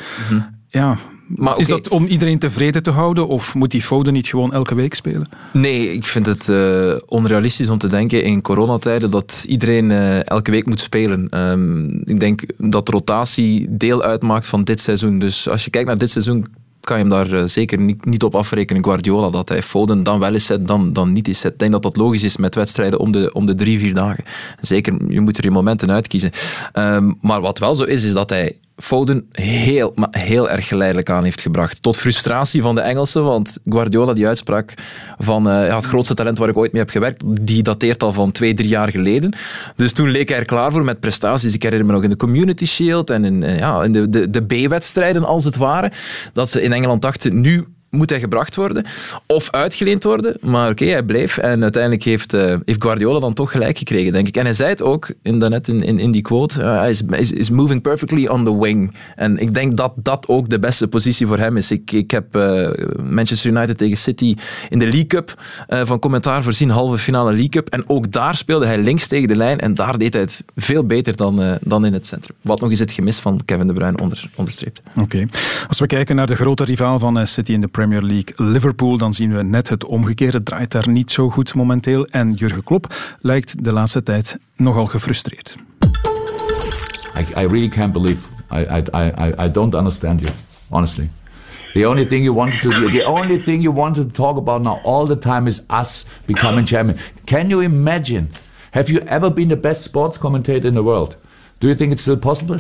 [0.68, 0.97] Ja,
[1.28, 4.76] Maar is dat om iedereen tevreden te houden of moet die Foden niet gewoon elke
[4.76, 5.28] week spelen?
[5.54, 10.52] Nee, ik vind het eh, onrealistisch om te denken in coronatijden dat iedereen eh, elke
[10.52, 11.28] week moet spelen.
[11.30, 15.20] Ehm, ik denk dat rotatie deel uitmaakt van dit seizoen.
[15.20, 16.46] Dus als je kijkt naar dit seizoen,
[16.80, 20.20] kan je hem daar eh, zeker niet, niet op afrekenen, Guardiola, dat hij Foden dan
[20.20, 21.54] wel eens zet, dan, dan niet eens zet.
[21.54, 24.24] Ik denk dat dat logisch is met wedstrijden om de, om de drie, vier dagen.
[24.62, 26.32] Zeker, je moet er je momenten uitkiezen.
[26.74, 31.10] Ehm, maar wat wel zo is, is dat hij Foden heel, maar heel erg geleidelijk
[31.10, 31.82] aan heeft gebracht.
[31.82, 34.74] Tot frustratie van de Engelsen, want Guardiola, die uitspraak
[35.18, 38.32] van eh, het grootste talent waar ik ooit mee heb gewerkt, die dateert al van
[38.32, 39.34] twee, drie jaar geleden.
[39.76, 41.54] Dus toen leek hij er klaar voor met prestaties.
[41.54, 44.30] Ik herinner me nog in de Community Shield en in, eh, ja, in de, de,
[44.30, 45.92] de B-wedstrijden als het ware,
[46.34, 48.86] dat ze in Engeland dachten, nu moet hij gebracht worden
[49.28, 50.38] of uitgeleend worden.
[50.41, 54.28] Maar oké, hij bleef en uiteindelijk heeft, eh, heeft Guardiola dan toch gelijk gekregen, denk
[54.28, 54.38] ik.
[54.38, 57.02] En hij zei het ook in, daarnet in, in, in die quote, eh, hij is,
[57.02, 58.94] is, is moving perfectly on the wing.
[59.16, 61.72] En ik denk dat dat ook de beste positie voor hem is.
[61.72, 62.70] Ik, ik heb eh,
[63.04, 64.36] Manchester United tegen City
[64.70, 67.70] in de League Cup van commentaar voorzien, halve finale League Cup.
[67.70, 70.86] En ook daar speelde hij links tegen de lijn en daar deed hij het veel
[70.86, 72.36] beter dan, dan in het centrum.
[72.41, 74.82] Wat nog eens het gemis van Kevin De Bruyne onder, onderstreept.
[75.02, 75.28] Oké.
[75.68, 79.14] Als we kijken naar de grote rivaal van City in de Premier League, Liverpool, dan
[79.14, 80.44] zien we net het omgekeerde.
[80.44, 82.06] Draait daar niet zo goed momenteel.
[82.06, 85.56] En Jurgen Klopp lijkt de laatste tijd nogal gefrustreerd.
[87.18, 88.28] I, I really can't believe.
[88.52, 90.32] I, I, I, I don't understand you,
[90.70, 91.10] honestly.
[91.74, 94.78] The only thing you wanted to the only thing you wanted to talk about now
[94.84, 97.00] all the time is us becoming champion.
[97.26, 98.30] Can you imagine?
[98.72, 101.16] Have you ever been the best sports commentator in the world?
[101.60, 102.60] Do you think it's still possible?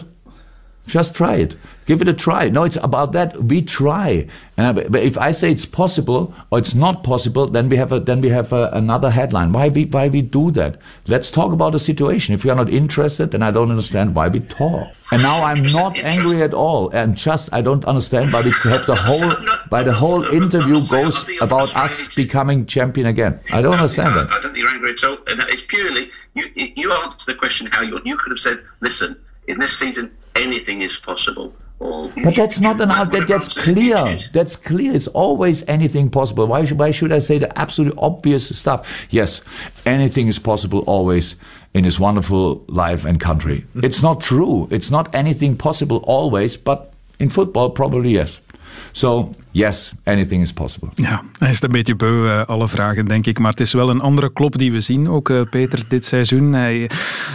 [0.85, 1.55] Just try it.
[1.85, 2.47] Give it a try.
[2.49, 3.41] No, it's about that.
[3.43, 4.27] We try.
[4.57, 7.99] And I- if I say it's possible or it's not possible, then we have a,
[7.99, 9.51] then we have a, another headline.
[9.51, 10.77] Why we why we do that?
[11.07, 12.33] Let's talk about the situation.
[12.33, 14.87] If you are not interested, then I don't understand why we talk.
[15.11, 16.89] And now I'm not angry at all.
[16.91, 19.33] And just I don't understand why we have the whole
[19.69, 23.39] by the whole interview goes about us becoming champion again.
[23.51, 24.27] I don't understand that.
[24.29, 25.17] I don't think you're angry at all.
[25.27, 26.45] And it's purely you.
[26.55, 29.17] You answered the question how you you could have said, "Listen,
[29.47, 31.53] in this season, anything is possible.
[31.79, 33.11] But that's not an out.
[33.11, 34.17] That, that's clear.
[34.31, 34.93] That's clear.
[34.93, 36.47] It's always anything possible.
[36.47, 39.07] Why should, why should I say the absolutely obvious stuff?
[39.09, 39.41] Yes,
[39.85, 41.35] anything is possible always
[41.73, 43.61] in this wonderful life and country.
[43.61, 43.85] Mm-hmm.
[43.85, 44.67] It's not true.
[44.71, 48.39] It's not anything possible always, but in football, probably yes.
[48.93, 50.89] So, yes, anything is possible.
[50.95, 53.39] Ja, hij is een beetje beu, uh, alle vragen, denk ik.
[53.39, 56.53] Maar het is wel een andere klop die we zien, ook uh, Peter, dit seizoen.
[56.53, 56.89] Hij,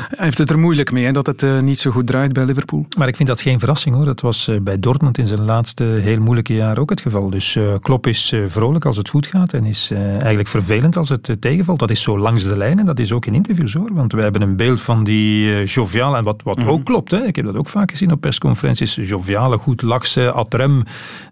[0.08, 2.44] hij, heeft het er moeilijk mee, hè, dat het uh, niet zo goed draait bij
[2.44, 2.86] Liverpool.
[2.96, 4.04] Maar ik vind dat geen verrassing, hoor.
[4.04, 7.30] Dat was bij Dortmund in zijn laatste heel moeilijke jaar ook het geval.
[7.30, 11.78] Dus Klop is vrolijk als het goed gaat en is eigenlijk vervelend als het tegenvalt.
[11.78, 13.94] Dat is zo langs de lijn en dat is ook in interviews, hoor.
[13.94, 16.72] Want we hebben een beeld van die joviale, en wat, wat mm -hmm.
[16.72, 17.26] ook klopt, hè.
[17.26, 20.82] ik heb dat ook vaak gezien op persconferenties, joviale, goed lakse, atrem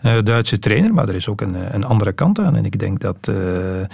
[0.02, 2.56] Duitse trainer, maar er is ook een, een andere kant aan.
[2.56, 3.36] En ik denk dat, uh,
[3.80, 3.86] uh,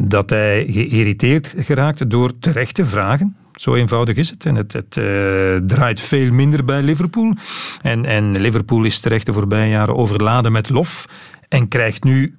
[0.00, 3.36] dat hij geïrriteerd geraakt door terechte vragen.
[3.54, 4.46] Zo eenvoudig is het.
[4.46, 4.92] En het, het
[5.68, 7.34] draait veel minder bij Liverpool.
[7.82, 11.06] En, en Liverpool is terecht de voorbije jaren overladen met lof.
[11.48, 12.38] En krijgt nu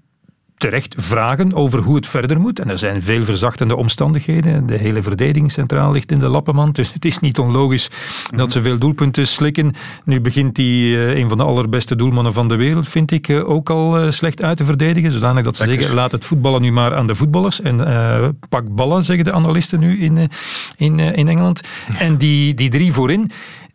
[0.60, 2.60] terecht vragen over hoe het verder moet.
[2.60, 4.68] En er zijn veel verzachtende omstandigheden.
[4.68, 6.76] De hele verdediging centraal ligt in de lappenmand.
[6.76, 7.90] Dus het is niet onlogisch
[8.36, 9.74] dat ze veel doelpunten slikken.
[10.04, 13.50] Nu begint hij uh, een van de allerbeste doelmannen van de wereld, vind ik, uh,
[13.50, 15.12] ook al uh, slecht uit te verdedigen.
[15.12, 15.82] Zodanig dat ze Lekker.
[15.82, 17.62] zeggen, laat het voetballen nu maar aan de voetballers.
[17.62, 20.30] En pak ballen, zeggen de analisten nu in,
[20.78, 21.62] in, in Engeland.
[22.00, 23.32] En die, die drie voorin,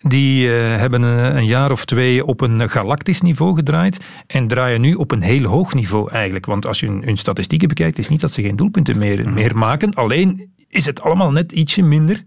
[0.09, 4.81] die uh, hebben een, een, jaar of twee op een galactisch niveau gedraaid en draaien
[4.81, 6.47] nu op een heel hoog niveau eigenlijk.
[6.47, 9.57] Want als je hun, hun statistieken bekijkt, is niet dat ze geen doelpunten meer, meer
[9.57, 9.95] maken.
[9.95, 12.25] Alleen is het allemaal net ietsje minder.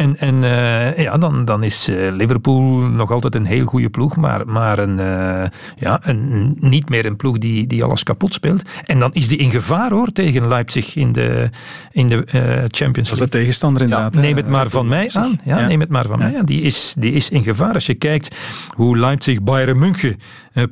[0.00, 4.16] En, en uh, ja, dan, dan is uh, Liverpool nog altijd een heel goede ploeg,
[4.16, 8.62] maar, maar een, uh, ja, een, niet meer een ploeg die, die alles kapot speelt.
[8.84, 11.50] En dan is die in gevaar hoor tegen Leipzig in de,
[11.92, 13.02] in de Champions League.
[13.02, 14.14] Dat is de tegenstander inderdaad.
[14.14, 15.40] Ja, neem het maar van mij aan.
[15.44, 15.66] Ja.
[15.66, 16.44] Neem het maar van mij aan.
[16.44, 17.74] Die is, die is in gevaar.
[17.74, 18.36] Als je kijkt
[18.68, 20.20] hoe Leipzig Bayern München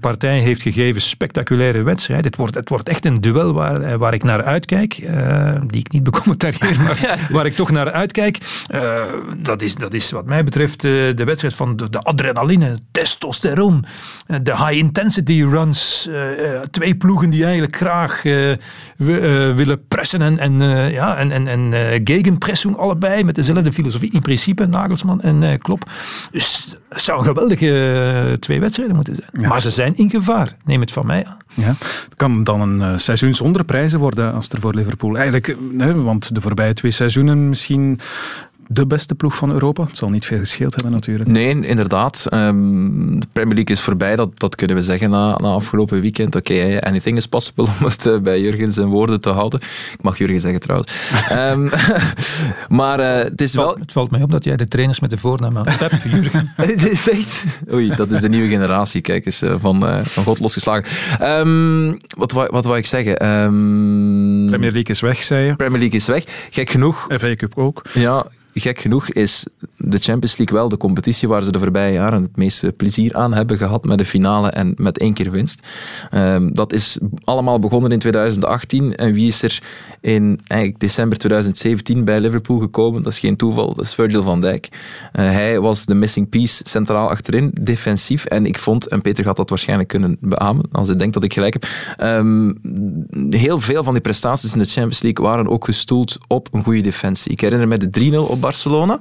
[0.01, 2.25] partij heeft gegeven, spectaculaire wedstrijd.
[2.25, 4.95] Het wordt, het wordt echt een duel waar, waar ik naar uitkijk,
[5.67, 8.39] die ik niet becommentarieer, maar waar ik toch naar uitkijk
[9.37, 13.85] dat, is, dat is wat mij betreft uh, de wedstrijd van de, de adrenaline, testosteron,
[14.27, 16.09] uh, de high-intensity runs.
[16.11, 18.23] Uh, twee ploegen die eigenlijk graag
[19.57, 20.61] willen pressen en, en,
[20.93, 24.13] ja, en, en, en gegenpressing allebei met dezelfde filosofie.
[24.13, 25.91] In principe, Nagelsman en Klop.
[26.31, 29.29] Dus het zou een geweldige twee wedstrijden moeten zijn.
[29.33, 29.49] Ja.
[29.49, 31.37] Maar ze zijn in gevaar, neem het van mij aan.
[31.55, 31.77] Ja.
[31.79, 35.15] Het kan dan een uh, seizoen zonder prijzen worden als er voor Liverpool.
[35.15, 38.01] Eigenlijk, nee, want de voorbije twee seizoenen misschien
[38.69, 39.85] de beste ploeg van Europa.
[39.85, 41.31] Het zal niet veel gescheeld hebben natuurlijk.
[41.31, 42.27] Nee, inderdaad.
[42.35, 46.37] Um, de Premier League is voorbij, dat, dat kunnen we zeggen na, na afgelopen weekend.
[46.37, 49.61] Oké, okay, anything is possible om het uh, bij Jurgen zijn woorden te houden.
[49.93, 50.93] Ik mag Jurgen zeggen trouwens.
[51.33, 51.71] um,
[52.79, 53.77] maar uh, het is het wel...
[53.79, 56.53] Het valt mij op dat jij de trainers met de voornaam aan Pep, Jurgen.
[56.57, 57.45] het is echt...
[57.73, 60.85] Oei, dat is de nieuwe generatie, kijk eens, uh, van, van God losgeslagen.
[61.23, 63.15] Um, wat, wat, wat wou ik zeggen?
[64.47, 65.57] Premier League is weg, zei je.
[65.57, 66.25] Premier League is weg.
[66.51, 67.07] Gek genoeg...
[67.19, 67.83] FA Cup ook.
[67.93, 69.47] Ja, gek genoeg is
[69.77, 73.35] de Champions League wel de competitie waar ze de voorbije jaren het meeste plezier aan
[73.35, 75.67] hebben gehad met de finale en met één keer winst.
[76.15, 79.63] Um, dat is allemaal begonnen in 2018 en wie is er
[80.01, 83.03] in eigenlijk december 2017 bij Liverpool gekomen?
[83.03, 84.69] Dat is geen toeval, dat is Virgil van Dijk.
[84.73, 89.37] Uh, hij was de missing piece centraal achterin, defensief en ik vond, en Peter gaat
[89.37, 91.67] dat waarschijnlijk kunnen beamen als hij denkt dat ik gelijk heb,
[92.07, 92.59] um,
[93.31, 96.81] heel veel van die prestaties in de Champions League waren ook gestoeld op een goede
[96.81, 97.33] defensie.
[97.33, 98.99] Ik herinner me de 3-0 op Barcelona,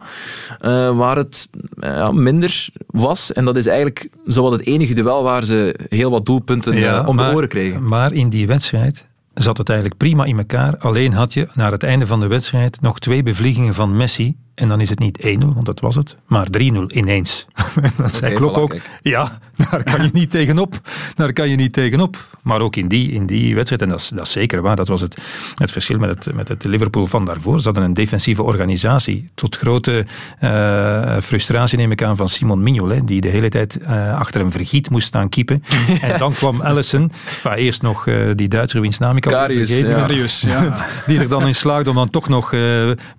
[0.61, 3.33] uh, waar het uh, minder was.
[3.33, 7.07] En dat is eigenlijk zowat het enige duel waar ze heel wat doelpunten ja, uh,
[7.07, 7.87] om maar, de oren kregen.
[7.87, 10.77] Maar in die wedstrijd zat het eigenlijk prima in elkaar.
[10.77, 14.35] Alleen had je naar het einde van de wedstrijd nog twee bevliegingen van Messi.
[14.57, 17.47] En dan is het niet 1-0, want dat was het, maar 3-0 ineens.
[17.97, 19.39] dan zei Klop ook, ja,
[19.69, 20.81] daar kan je niet tegenop.
[21.15, 22.17] Daar kan je niet tegenop.
[22.41, 24.87] Maar ook in die, in die wedstrijd, en dat is, dat is zeker waar, dat
[24.87, 25.17] was het,
[25.55, 27.59] het verschil met het, met het Liverpool van daarvoor.
[27.59, 29.29] Ze hadden een defensieve organisatie.
[29.33, 30.05] Tot grote
[30.41, 34.41] uh, frustratie neem ik aan van Simon Mignolet, hè, die de hele tijd uh, achter
[34.41, 35.63] een vergiet moest staan kiepen.
[36.01, 39.95] en dan kwam Allison, enfin, eerst nog uh, die Duitser wiens naam ik al vergeten.
[39.95, 40.85] Karius, ja.
[41.05, 42.55] die er dan in slaagde om dan toch nog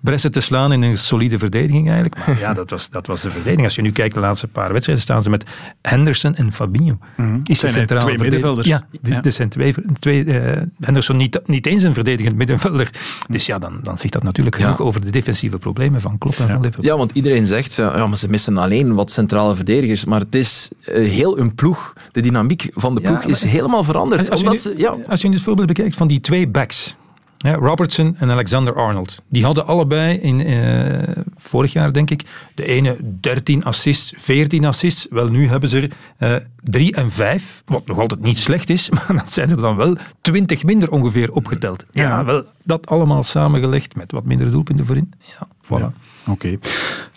[0.01, 2.27] Bressen te slaan in een solide verdediging eigenlijk.
[2.27, 3.63] Maar ja, dat was, dat was de verdediging.
[3.63, 5.43] Als je nu kijkt de laatste paar wedstrijden, staan ze met
[5.81, 6.97] Henderson en Fabinho.
[7.15, 7.41] Mm-hmm.
[7.43, 8.67] Is zijn twee middenvelders.
[8.67, 9.21] Ja, de, ja.
[9.21, 9.73] er zijn twee.
[9.99, 12.89] twee uh, Henderson niet, niet eens een verdedigend middenvelder.
[13.27, 16.45] Dus ja, dan, dan zegt dat natuurlijk genoeg over de defensieve problemen van Klopp en
[16.45, 16.53] ja.
[16.53, 16.91] van Liverpool.
[16.91, 20.05] Ja, want iedereen zegt, ja, maar ze missen alleen wat centrale verdedigers.
[20.05, 21.93] Maar het is uh, heel een ploeg.
[22.11, 24.29] De dynamiek van de ploeg is helemaal veranderd.
[24.29, 24.95] Als, omdat je, ze, ja.
[25.07, 26.95] als je nu het voorbeeld bekijkt van die twee backs
[27.41, 29.21] Ja, Robertson en Alexander Arnold.
[29.29, 32.23] Die hadden allebei in eh, vorig jaar, denk ik,
[32.55, 35.07] de ene 13 assists, 14 assists.
[35.09, 39.15] Wel, nu hebben ze er 3 en 5, wat nog altijd niet slecht is, maar
[39.15, 41.85] dat zijn er dan wel 20 minder ongeveer opgeteld.
[41.91, 45.13] Ja, wel, dat allemaal samengelegd met wat minder doelpunten voorin.
[45.19, 46.08] Ja, voilà.
[46.29, 46.57] Oké.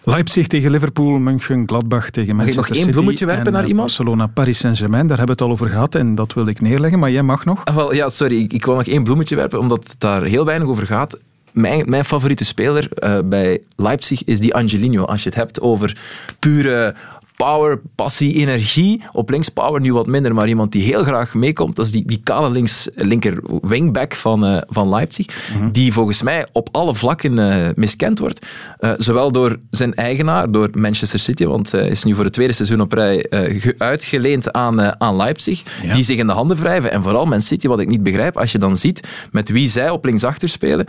[0.05, 2.97] Leipzig tegen Liverpool, München, Gladbach tegen Mag ik Manchester nog één City.
[2.97, 3.87] bloemetje werpen en, naar eh, iemand?
[3.87, 6.99] Barcelona, Paris Saint-Germain, daar hebben we het al over gehad en dat wilde ik neerleggen,
[6.99, 7.65] maar jij mag nog.
[7.65, 10.45] Ah, wel, ja, sorry, ik, ik wil nog één bloemetje werpen, omdat het daar heel
[10.45, 11.19] weinig over gaat.
[11.53, 15.05] Mijn, mijn favoriete speler eh, bij Leipzig is die Angelino.
[15.05, 15.97] Als je het hebt over
[16.39, 16.95] pure
[17.43, 19.03] power, passie, energie.
[19.13, 22.05] Op links power nu wat minder, maar iemand die heel graag meekomt, dat is die,
[22.07, 25.27] die kale links, linker wingback van, eh, van Leipzig,
[25.73, 28.47] die volgens mij op alle vlakken eh, miskend wordt.
[28.79, 32.53] Eh, zowel door zijn eigenaar, door Manchester City, want hij is nu voor het tweede
[32.53, 35.63] seizoen op rij ge- uitgeleend aan, aan Leipzig,
[35.93, 36.93] die zich in de handen wrijven.
[36.93, 39.91] En vooral Man City, wat ik niet begrijp, als je dan ziet met wie zij
[39.91, 40.87] op linksachter spelen,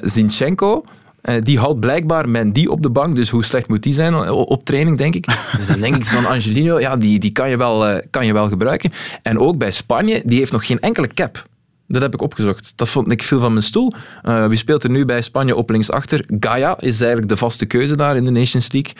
[0.00, 0.84] Zinchenko,
[1.22, 4.40] eh, die houdt blijkbaar Mendy op de bank, dus hoe slecht moet die zijn o-
[4.42, 5.26] op training, denk ik.
[5.56, 8.32] Dus dan denk ik, zo'n Angelino, ja, die, die kan, je wel, eh, kan je
[8.32, 8.92] wel gebruiken.
[9.22, 11.42] En ook bij Spanje, die heeft nog geen enkele cap.
[11.88, 12.72] Dat heb ik opgezocht.
[12.76, 13.92] Dat vond ik veel van mijn stoel.
[14.22, 16.24] Eh, wie speelt er nu bij Spanje op linksachter?
[16.40, 18.92] Gaia is eigenlijk de vaste keuze daar in de Nations League.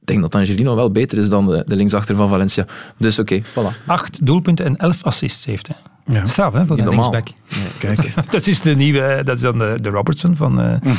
[0.00, 2.66] Ik denk dat Angelino wel beter is dan de, de linksachter van Valencia.
[2.98, 3.84] Dus oké, voilà.
[3.86, 5.76] Acht doelpunten en elf assists heeft hij.
[6.08, 6.26] Ja.
[6.26, 7.28] Straf, hè, voor de linksback.
[7.78, 8.14] Kijk.
[8.30, 10.94] Dat is de nieuwe, dat is dan de, de Robertson van, eh,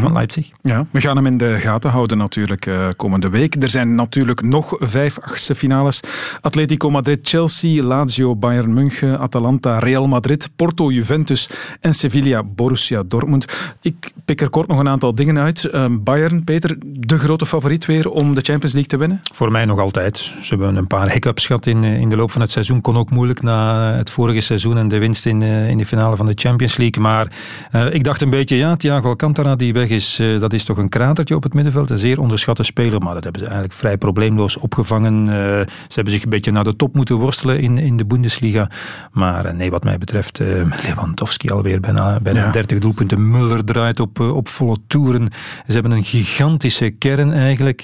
[0.00, 0.50] van Leipzig.
[0.62, 3.62] Ja, we gaan hem in de gaten houden natuurlijk eh, komende week.
[3.62, 6.00] Er zijn natuurlijk nog vijf achtste finales.
[6.40, 11.48] Atletico Madrid, Chelsea, Lazio, Bayern München, Atalanta, Real Madrid, Porto, Juventus
[11.80, 13.46] en Sevilla, Borussia Dortmund.
[13.80, 15.64] Ik pik er kort nog een aantal dingen uit.
[15.64, 19.20] Eh, Bayern, Peter, de grote favoriet weer om de Champions League te winnen?
[19.32, 20.18] Voor mij nog altijd.
[20.18, 22.80] Ze hebben een paar hiccups gehad in, eh, in de loop van het seizoen.
[22.80, 26.16] Kon ook moeilijk na het vorige seizoen en de winst in, eh, in de finale
[26.16, 27.02] van de Champions League.
[27.02, 27.26] Maar
[27.70, 30.76] eh, ik dacht een beetje, ja, Thiago Alcantara die weg is, eh, dat is toch
[30.76, 31.90] een kratertje op het middenveld.
[31.90, 35.26] Een zeer onderschatte speler, maar dat hebben ze eigenlijk vrij probleemloos opgevangen.
[35.26, 38.70] Ze hebben zich een beetje naar de top moeten worstelen in, in de Bundesliga.
[39.12, 40.38] Maar nee, wat mij betreft,
[40.86, 42.50] Lewandowski alweer bijna, bijna Ja.
[42.50, 43.30] 30 doelpunten.
[43.30, 45.28] Muller draait op, op volle toeren.
[45.66, 47.82] Ze hebben een gigantische kern eigenlijk.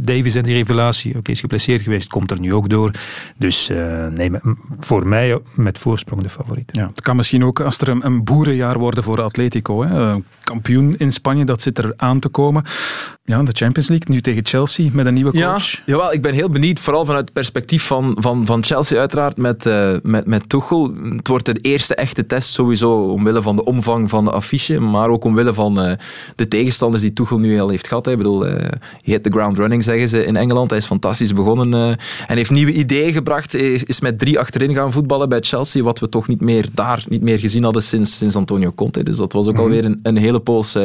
[0.00, 2.90] Davies en die revelatie, oké, is geblesseerd geweest, komt er nu ook door.
[3.36, 3.70] Dus
[4.10, 4.30] nee,
[4.80, 6.68] voor mij met voorsprong de favoriet.
[6.72, 9.82] Ja, het kan misschien ook als er een, een boerenjaar worden voor Atletico.
[9.84, 10.16] Hè.
[10.44, 12.64] Kampioen in Spanje, dat zit er aan te komen.
[13.26, 15.70] Ja, de Champions League, nu tegen Chelsea met een nieuwe coach.
[15.72, 19.36] Ja, jawel, ik ben heel benieuwd, vooral vanuit het perspectief van, van, van Chelsea uiteraard
[19.36, 20.94] met, eh met, met Tuchel.
[21.16, 25.08] Het wordt de eerste echte test sowieso omwille van de omvang van de affiche, maar
[25.08, 25.92] ook omwille van eh,
[26.34, 28.04] de tegenstanders die Tuchel nu al heeft gehad.
[28.04, 28.10] hè.
[28.10, 28.68] Ik bedoel, eh
[29.02, 30.70] he hit the ground running, zeggen ze in Engeland.
[30.70, 31.96] Hij is fantastisch begonnen eh,
[32.26, 33.54] en heeft nieuwe ideeën gebracht.
[33.54, 37.22] Is met drie achterin gaan voetballen bij Chelsea, wat we toch niet meer daar niet
[37.22, 39.02] meer gezien hadden sinds, sinds Antonio Conte.
[39.02, 40.76] Dus dat was ook alweer een, een hele poos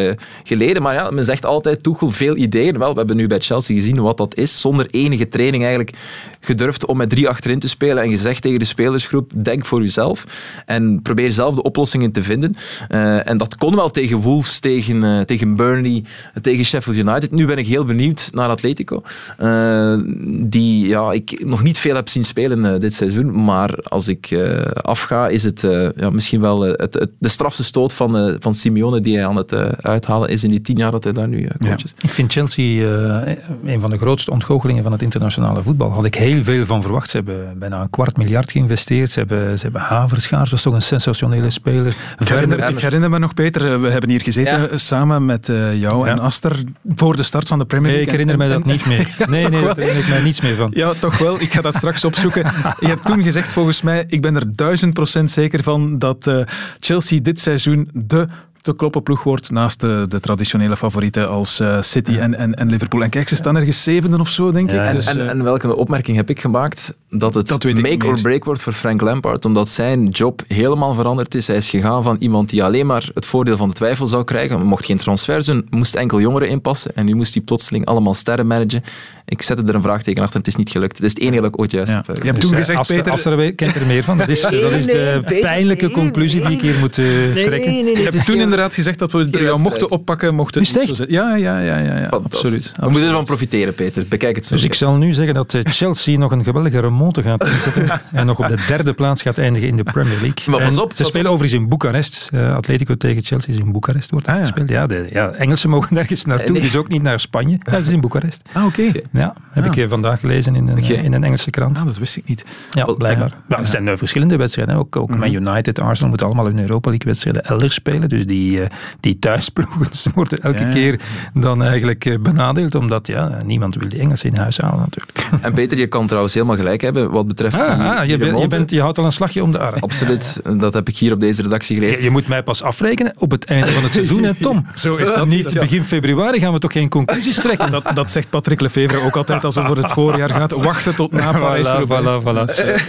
[0.44, 0.82] geleden.
[0.82, 2.78] Maar ja, men zegt altijd Tuchel veel ideeën.
[2.78, 4.62] Wel, we hebben nu bij Chelsea gezien wat dat is.
[4.62, 5.98] Zonder enige training eigenlijk
[6.40, 10.24] gedurfd om met drie achterin te spelen en gezegd tegen de spelersgroep, denk voor jezelf
[10.66, 12.56] en probeer zelf de oplossingen te vinden.
[12.88, 16.04] Eh, en dat kon wel tegen Wolves, tegen, eh, tegen Burnley,
[16.42, 17.32] tegen Sheffield United.
[17.32, 19.02] Nu ben ik heel benieuwd naar Atletico,
[19.38, 19.98] eh,
[20.42, 23.44] die ja, ik nog niet veel heb zien spelen dit seizoen.
[23.44, 24.38] Maar als ik
[24.82, 25.62] afga, is het
[25.96, 29.54] ja, misschien wel het, het- de strafste stoot van, van Simeone die hij aan het
[29.82, 31.94] uithalen is in die tien jaar dat hij daar nu coach is.
[32.20, 32.88] Vind Chelsea
[33.26, 33.36] eh,
[33.74, 35.92] een van de grootste ontgoochelingen van het internationale voetbal.
[35.92, 37.10] Had ik heel veel van verwacht.
[37.10, 39.12] Ze hebben bijna een kwart miljard geïnvesteerd.
[39.12, 41.94] Ze hebben, ze hebben Haverschaars, was toch een sensationele speler.
[42.20, 44.78] Ik herinner, ik herinner me nog, Peter, eh, we hebben hier gezeten Ja.
[44.78, 46.20] samen met eh, jou en.
[46.20, 46.64] Aster
[46.96, 48.20] voor de start van de Premier Nee, League.
[48.22, 49.16] ik herinner En- mij dat en- niet meer.
[49.20, 50.72] Ja, Nee, nee, daar herinner ik mij niets meer van.
[50.74, 51.42] Ja, toch wel.
[51.42, 52.44] Ik ga dat straks opzoeken.
[52.80, 56.38] Je hebt toen gezegd, volgens mij, ik ben er duizend procent zeker van dat eh,
[56.80, 58.28] Chelsea dit seizoen de
[58.62, 62.70] te kloppen ploeg wordt naast de, de traditionele favorieten als eh, City en, en, en
[62.70, 63.04] Liverpool.
[63.04, 64.80] En kijk, ze staan ergens zevende of zo, denk ik.
[64.80, 66.94] En, Dus, en, eh, en welke opmerking heb ik gemaakt?
[67.10, 71.36] Dat het Dat make or break wordt voor Frank Lampard, omdat zijn job helemaal veranderd
[71.36, 71.48] is.
[71.48, 74.66] Hij is gegaan van iemand die alleen maar het voordeel van de twijfel zou krijgen,
[74.66, 78.48] mocht geen transfers doen, moest enkel jongeren inpassen en nu moest hij plotseling allemaal sterren
[78.48, 78.84] managen.
[79.30, 80.98] Ik zette er een vraagteken achter en het is niet gelukt.
[80.98, 82.04] Het is het enige dat ik ooit juist Ja.
[82.06, 84.18] heb eh, Je hebt toen gezegd, Aster, Peter- Aster weet- kent er meer van.
[84.18, 87.06] Dat is, Nee, dat is de nee, pijnlijke nee, conclusie die ik hier moet eh,
[87.34, 87.74] trekken.
[87.74, 91.00] je hebt toen inderdaad gezegd dat we er jou mochten oppakken, mochten het Is het
[91.00, 91.10] niet.
[91.10, 92.72] Ja, ja, ja, ja, ja absoluut.
[92.80, 94.06] We moeten ervan profiteren, Peter.
[94.10, 94.54] Bekijk het zo.
[94.56, 98.26] Dus ik zal nu zeggen dat eh, Chelsea nog een geweldige remonte gaat inzetten en
[98.26, 100.44] nog op de derde plaats gaat eindigen in de Premier League.
[100.46, 102.28] Maar pas En op, Ze pas spelen overigens in Boekarest.
[102.32, 104.48] Eh, Atletico tegen Chelsea is in Boekarest wordt dat Ah, ja.
[104.48, 104.70] gespeeld.
[104.70, 107.58] Ja, de ja, Engelsen mogen nergens naartoe, dus ook niet naar Spanje.
[107.64, 108.42] Ja, het is in Boekarest.
[108.52, 108.92] Ah, oké.
[109.20, 109.72] Ja, heb Ah.
[109.72, 110.94] ik eh, vandaag gelezen in een, Oké.
[110.94, 111.78] in een Engelse krant.
[111.78, 112.46] Ah, dat wist ik niet.
[112.70, 113.32] Ja, blijkbaar.
[113.50, 114.76] Ja, er zijn eh, verschillende wedstrijden.
[114.76, 115.16] Ook, ook.
[115.16, 118.10] Man United, Arsenal moeten allemaal hun Europa League wedstrijden elders spelen.
[118.10, 118.68] Dus die, die, eh,
[119.00, 120.70] die thuisploegen worden elke Ja.
[120.70, 121.00] keer
[121.34, 125.28] dan eigenlijk eh, benadeeld, omdat ja, niemand wil die Engelsen in huis halen natuurlijk.
[125.46, 128.18] En Peter, je kan trouwens helemaal gelijk hebben wat betreft Ah, die, ah, die je,
[128.18, 128.56] bent, je, remonte.
[128.56, 129.80] bent, je houdt al een slagje om de arm.
[129.80, 131.96] Absoluut, dat heb ik hier op deze redactie geleerd.
[131.98, 134.66] Je, je moet mij pas afrekenen op het einde van het seizoen, hè, Tom.
[134.74, 135.28] Zo is dat.
[135.28, 137.72] Niet begin februari gaan we toch geen conclusies trekken?
[137.72, 140.52] Dat, dat zegt Patrick Lefevre ook altijd als het voor het voorjaar gaat.
[140.52, 142.44] Wachten tot na parijs Voilà, voilà, voilà.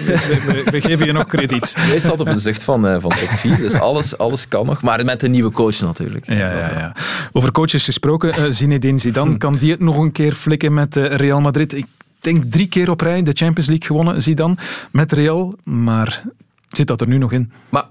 [0.04, 1.74] We, we- we geven je nog krediet.
[1.88, 4.82] Jij staat op een zucht van, eh, van top 4, dus alles, alles kan nog.
[4.82, 6.26] Maar met een nieuwe coach natuurlijk.
[6.26, 6.92] Ja, ja, ja.
[7.32, 11.04] Over coaches gesproken, eh, Zinedine Zidane, kan die het nog een keer flikken met eh,
[11.16, 11.74] Real Madrid?
[11.74, 11.86] Ik
[12.20, 14.54] denk drie keer op rij de Champions League gewonnen, Zidane,
[14.92, 15.54] met Real.
[15.64, 16.22] Maar
[16.68, 17.52] zit dat er nu nog in?
[17.68, 17.84] Maar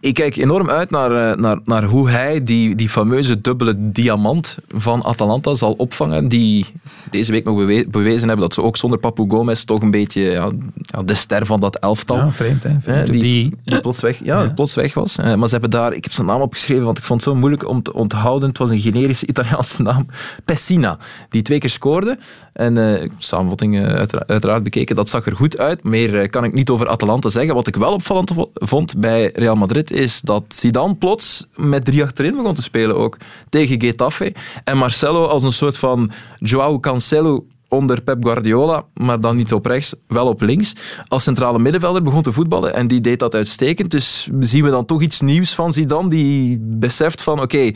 [0.00, 4.56] ik kijk enorm uit naar, eh, naar, naar hoe hij die, die fameuze dubbele diamant
[4.68, 6.28] van Atalanta zal opvangen.
[6.28, 6.66] Die
[7.10, 10.20] deze week nog bewe- bewezen hebben dat ze ook zonder Papu Gomez toch een beetje
[10.20, 12.16] ja, ja, de ster van dat elftal.
[12.16, 12.70] Ja, vreemd, hè?
[12.82, 13.12] Vreemd.
[13.12, 14.52] die, Die- die plots weg, ja, Ja.
[14.52, 15.16] plots weg was.
[15.18, 17.38] Eh, maar ze hebben daar, ik heb zijn naam opgeschreven, want ik vond het zo
[17.38, 18.48] moeilijk om te onthouden.
[18.48, 20.06] Het was een generische Italiaanse naam.
[20.44, 20.98] Pessina,
[21.30, 22.18] die twee keer scoorde.
[22.52, 25.84] En eh samenvatting uitera- uiteraard bekeken, dat zag er goed uit.
[25.84, 27.54] Meer kan ik niet over Atalanta zeggen.
[27.54, 32.02] Wat ik wel opvallend vo- vond bij Real Madrid is dat Zidane plots met drie
[32.02, 33.16] achterin begon te spelen ook.
[33.48, 34.34] Tegen Getafe.
[34.64, 39.66] En Marcelo als een soort van Joao Cancelo onder Pep Guardiola, maar dan niet op
[39.66, 40.72] rechts, wel op links.
[41.08, 43.90] Als centrale middenvelder begon te voetballen en die deed dat uitstekend.
[43.90, 47.70] Dus zien we dan toch iets nieuws van Zidane, die beseft van oké,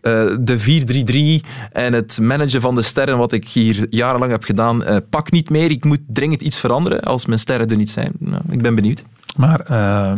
[0.00, 4.84] eh, de 4-3-3 en het managen van de sterren, wat ik hier jarenlang heb gedaan,
[4.84, 5.70] eh pak niet meer.
[5.70, 8.12] Ik moet dringend iets veranderen als mijn sterren er niet zijn.
[8.18, 9.02] Nou, ik ben benieuwd.
[9.36, 10.12] Maar eh,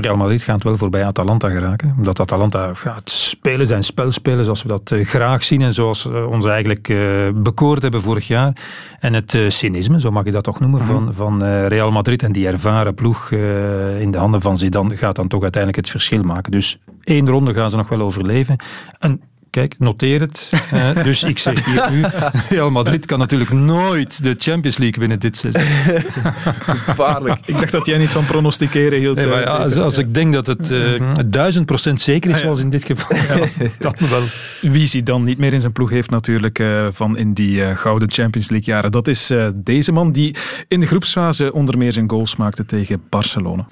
[0.00, 1.94] Real Madrid gaat wel voorbij Atalanta geraken.
[1.96, 5.62] Omdat Atalanta gaat spelen zijn spel spelen zoals we dat eh, graag zien.
[5.62, 6.98] En zoals we ons eigenlijk eh,
[7.34, 8.52] bekoord hebben vorig jaar.
[9.04, 12.22] En het eh, cynisme, zo mag je dat toch noemen, van, van eh, Real Madrid.
[12.22, 15.90] En die ervaren ploeg eh, in de handen van Zidane gaat dan toch uiteindelijk het
[15.90, 16.52] verschil maken.
[16.52, 18.56] Dus één ronde gaan ze nog wel overleven.
[18.98, 19.20] En
[19.54, 20.50] Kijk, noteer het.
[21.04, 22.04] Dus ik zeg hier nu,
[22.48, 25.62] Real Madrid kan natuurlijk nooit de Champions League winnen dit seizoen.
[26.86, 27.38] Gevaarlijk.
[27.46, 29.16] Ik dacht dat jij niet van pronosticeren hield.
[29.16, 30.78] Nee, maar ja, als, als ik denk dat het eh,
[31.26, 33.48] duizend procent zeker is, zoals in dit geval, dan,
[33.78, 34.22] dan wel.
[34.60, 38.10] Wie Zidane niet meer in zijn ploeg heeft natuurlijk eh, van in die eh, gouden
[38.10, 38.92] Champions League jaren.
[38.92, 40.34] Dat is eh, deze man die
[40.68, 43.66] in de groepsfase onder meer zijn goals maakte tegen Barcelona.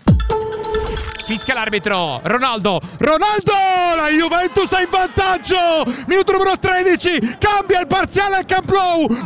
[1.25, 3.53] Fischia l'arbitro, Ronaldo, Ronaldo,
[3.97, 9.23] la Juventus è in vantaggio, minuto numero 13, cambia il parziale al Camp Nou, 1-0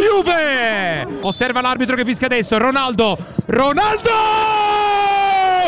[0.00, 4.10] Juve, osserva l'arbitro che fischia adesso, Ronaldo, Ronaldo,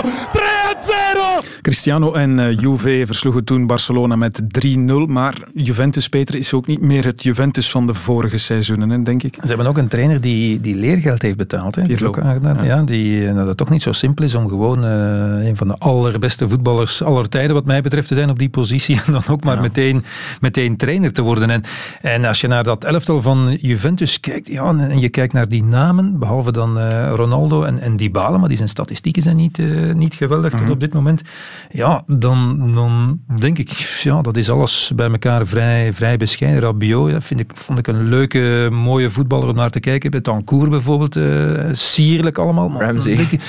[0.03, 4.77] 3-0, Cristiano en eh, Juve versloegen toen Barcelona met 3-0.
[5.07, 9.23] Maar Juventus, Peter, is ook niet meer het Juventus van de vorige seizoenen, hè, denk
[9.23, 9.35] ik.
[9.41, 11.75] Ze hebben ook een trainer die, die leergeld heeft betaald.
[11.75, 11.83] Hè?
[11.83, 12.15] Pirlo.
[12.15, 12.65] Aangedaan.
[12.65, 12.83] Ja.
[12.83, 15.77] die, eh, dat het toch niet zo simpel is om gewoon eh, een van de
[15.79, 19.01] allerbeste voetballers aller tijden, wat mij betreft, te zijn op die positie.
[19.07, 20.05] En dan ook maar meteen,
[20.41, 21.51] meteen trainer te worden.
[21.51, 21.63] En,
[22.03, 25.49] en als je naar dat elftal van Juventus kijkt, ja, en, en je kijkt naar
[25.49, 29.59] die namen, behalve dan eh, Ronaldo en, en Dybala, maar die zijn statistieken zijn niet,
[29.89, 31.23] eh, niet geweldig tot op dit moment.
[31.71, 33.71] Ja, dan, dan denk ik,
[34.03, 36.61] ja, dat is alles bij elkaar vrij, vrij bescheiden.
[36.63, 40.11] Rabiot, ja, vind ik, vond ik een leuke, mooie voetballer om naar te kijken.
[40.11, 42.69] Betancourt bijvoorbeeld, eh, sierlijk allemaal.
[42.69, 43.13] Maar Ramsey.
[43.13, 43.41] ik-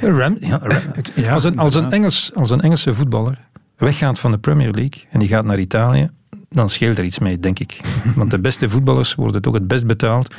[0.00, 4.38] Ram, ja, Ram- als, een, als, een Engels, als een Engelse voetballer weggaat van de
[4.38, 6.10] Premier League en die gaat naar Italië,
[6.50, 7.80] dan scheelt er iets mee, denk ik.
[8.16, 10.34] Want de beste voetballers worden toch het best betaald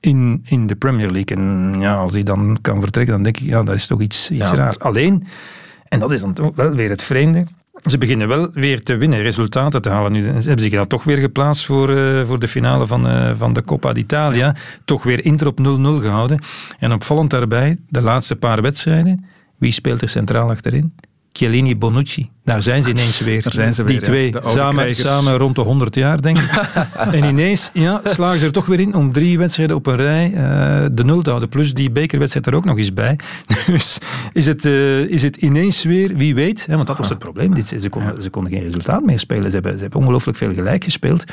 [0.00, 1.36] in, in de Premier League.
[1.36, 4.30] En ja, als hij dan kan vertrekken, dan denk ik, ja, dat is toch iets,
[4.30, 4.56] iets Ja.
[4.56, 4.78] raars.
[4.78, 5.24] Alleen,
[5.88, 7.44] en dat is dan wel weer het vreemde,
[7.84, 10.12] ze beginnen wel weer te winnen, resultaten te halen.
[10.12, 13.32] Nu ze hebben zich dan toch weer geplaatst voor, eh, voor de finale van, eh,
[13.36, 14.54] van de Coppa d'Italia.
[14.84, 16.40] Toch weer Inter op 0-0 gehouden.
[16.78, 19.24] En opvallend daarbij, de laatste paar wedstrijden,
[19.58, 20.94] wie speelt er centraal achterin?
[21.32, 22.30] Chiellini, Bonucci.
[22.44, 23.42] Daar zijn ze ineens weer.
[23.42, 24.30] Daar zijn ze Die weer, ja.
[24.30, 25.00] twee, samen, krijgers.
[25.00, 26.50] samen rond de 100 jaar, denk ik.
[27.12, 30.24] en ineens ja, slagen ze er toch weer in om drie wedstrijden op een rij
[30.26, 31.48] eh, de nul te houden.
[31.48, 33.18] Plus die bekerwedstrijd er ook nog eens bij.
[33.66, 33.98] Dus
[34.32, 37.62] is het, eh, is het ineens weer, wie weet, hè, want dat was het probleem.
[37.62, 39.44] Ze, konden, ze konden geen resultaat meer spelen.
[39.44, 41.24] Ze hebben, ze hebben ongelooflijk veel gelijk gespeeld.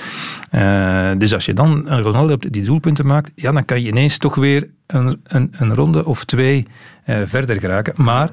[0.49, 3.87] Eh, dus als je dan een Ronaldo hebt die doelpunten maakt, ja, dan kan je
[3.87, 6.67] ineens toch weer een, een, een ronde of twee
[7.25, 7.93] verder geraken.
[7.97, 8.29] Maar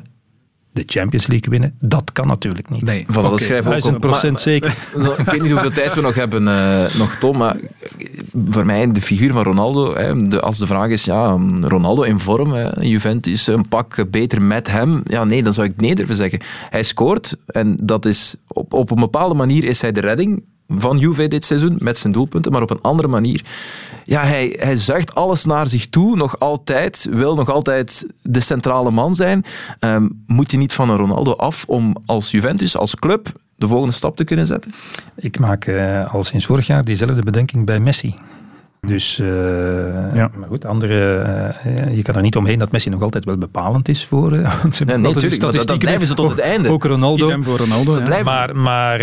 [0.75, 2.83] de Champions League winnen, dat kan natuurlijk niet.
[2.83, 4.01] Nee, Voilà, dat schrijven we ook duizend op.
[4.01, 4.75] procent Maar- zeker.
[5.03, 7.57] Zo, Ik weet niet hoeveel tijd we nog hebben, eh, nog Tom, maar
[8.49, 12.19] voor mij de figuur van Ronaldo, hè, de, als de vraag is, ja, Ronaldo in
[12.19, 16.15] vorm, hè, Juventus, een pak beter met hem, ja nee, dan zou ik nee durven
[16.17, 16.41] zeggen.
[16.71, 20.99] Hij scoort en dat is, op, op een bepaalde manier is hij de redding van
[20.99, 23.45] Juve dit seizoen, met zijn doelpunten, maar op een andere manier.
[24.05, 28.91] Ja, hij, hij zuigt alles naar zich toe, nog altijd, wil nog altijd de centrale
[28.91, 29.45] man zijn.
[29.79, 33.95] Ehm, moet je niet van een Ronaldo af om als Juventus, als club, de volgende
[33.95, 34.73] stap te kunnen zetten?
[35.17, 38.15] Ik maak uh, al sinds vorig jaar diezelfde bedenking bij Messi.
[38.87, 39.27] Dus, uh,
[40.15, 40.31] ja.
[40.35, 41.27] maar goed, andere,
[41.67, 44.63] uh, je kan er niet omheen dat Messi nog altijd wel bepalend is voor uh,
[44.63, 46.69] nee, nee, natuurlijk, dat, dat blijven ze tot het einde.
[46.69, 47.43] Ook Ronaldo.
[47.43, 48.23] voor Ronaldo ja.
[48.23, 48.99] Maar, maar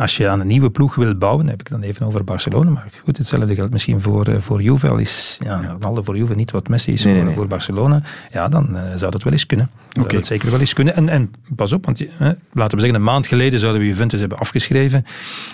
[0.00, 2.88] als je aan een nieuwe ploeg wil bouwen, heb ik dan even over Barcelona, maar
[3.04, 4.88] goed, hetzelfde geldt misschien voor, voor Juve.
[4.88, 7.34] Al is ja, Ronaldo voor Juve niet wat Messi is nee, voor, nee.
[7.34, 8.02] voor, Barcelona,
[8.32, 9.70] ja, dan zou dat wel eens kunnen.
[9.88, 10.02] Okay.
[10.02, 10.96] Zou dat zeker wel eens kunnen.
[10.96, 12.04] En, en pas op, want
[12.52, 15.04] laten we zeggen, een maand geleden zouden we Juventus hebben afgeschreven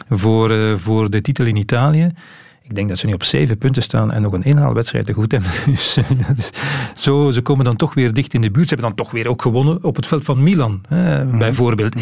[0.09, 2.13] voor, voor de titel in Italië.
[2.67, 5.33] Ik denk dat ze nu op zeven punten staan en nog een inhaalwedstrijd te goed
[5.33, 5.51] hebben.
[5.67, 5.99] Dus,
[6.35, 6.51] dus,
[6.95, 8.69] zo, ze komen dan toch weer dicht in de buurt.
[8.69, 10.81] Ze hebben dan toch weer ook gewonnen op het veld van Milan.
[10.89, 11.39] Hè, mm.
[11.39, 12.01] Bijvoorbeeld 1-3.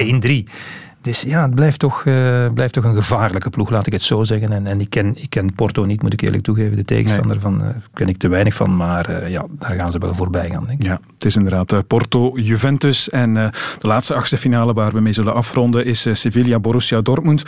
[1.02, 4.22] Dus ja, het blijft toch, uh, blijft toch een gevaarlijke ploeg, laat ik het zo
[4.22, 4.52] zeggen.
[4.52, 6.76] En, en ik, ken, ik ken Porto niet, moet ik eerlijk toegeven.
[6.76, 9.98] De tegenstander van, uh, ken ik te weinig van, maar uh, ja, daar gaan ze
[9.98, 10.86] wel voorbij gaan, denk ik.
[10.86, 13.10] Ja, het is inderdaad Porto-Juventus.
[13.10, 17.42] En de laatste achtste finale waar we mee zullen afronden is Sevilla-Borussia Dortmund.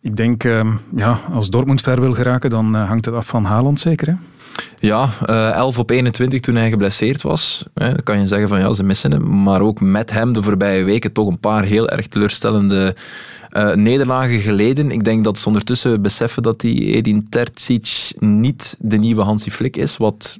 [0.00, 0.42] Ik denk,
[0.96, 4.14] ja, als Dortmund ver wil geraken, dan hangt het af van Haaland zeker, hè?
[4.78, 7.64] Ja, uh, 11 op 21 toen hij geblesseerd was.
[7.74, 9.42] Hè, dan kan je zeggen van ja, ze missen hem.
[9.42, 12.96] Maar ook met hem de voorbije weken toch een paar heel erg teleurstellende
[13.52, 14.90] uh, nederlagen geleden.
[14.90, 19.76] Ik denk dat ze ondertussen beseffen dat die Edin Terzic niet de nieuwe Hansi Flick
[19.76, 19.96] is.
[19.96, 20.38] Wat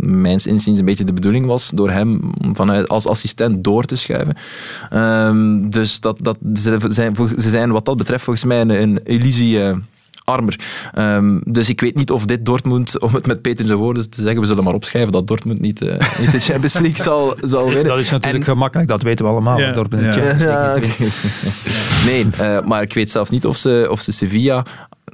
[0.00, 2.20] mijns inziens een beetje de bedoeling was door hem
[2.52, 4.36] vanuit als assistent door te schuiven.
[4.92, 9.58] Um, dus dat, dat, ze, zijn, ze zijn wat dat betreft volgens mij een, illusie...
[9.58, 9.76] Uh,
[10.28, 10.60] armer.
[10.98, 14.22] Um, dus ik weet niet of dit Dortmund, om het met Peter zijn woorden te
[14.22, 15.88] zeggen, we zullen maar opschrijven dat Dortmund niet, uh,
[16.20, 17.84] niet de Champions League zal, zal winnen.
[17.84, 19.58] Dat is natuurlijk en, gemakkelijk, dat weten we allemaal.
[19.58, 20.12] Ja, Dortmund ja.
[20.12, 21.06] Champions League
[21.64, 22.06] ja.
[22.06, 24.64] Nee, uh, maar ik weet zelfs niet of ze, of ze Sevilla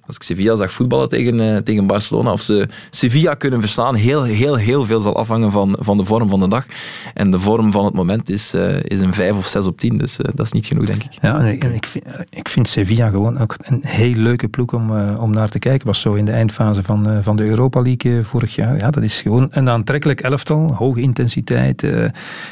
[0.07, 4.22] als ik Sevilla zag voetballen tegen, uh, tegen Barcelona, of ze Sevilla kunnen verslaan, heel,
[4.22, 6.66] heel, heel veel zal afhangen van, van de vorm van de dag.
[7.14, 9.99] En de vorm van het moment is, uh, is een 5 of 6 op 10,
[9.99, 11.11] dus uh, dat is niet genoeg, denk ik.
[11.20, 14.90] Ja, en ik, ik, vind, ik vind Sevilla gewoon ook een heel leuke ploeg om,
[15.16, 15.86] om naar te kijken.
[15.86, 18.78] Was zo in de eindfase van, van de Europa League vorig jaar.
[18.78, 21.86] Ja, dat is gewoon een aantrekkelijk elftal, hoge intensiteit,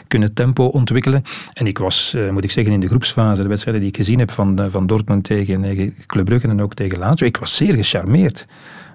[0.09, 1.23] kunnen tempo ontwikkelen.
[1.53, 4.31] En ik was, moet ik zeggen, in de groepsfase, de wedstrijden die ik gezien heb
[4.31, 8.47] van, van Dortmund tegen, tegen Club Brugge en ook tegen Lazio, ik was zeer gecharmeerd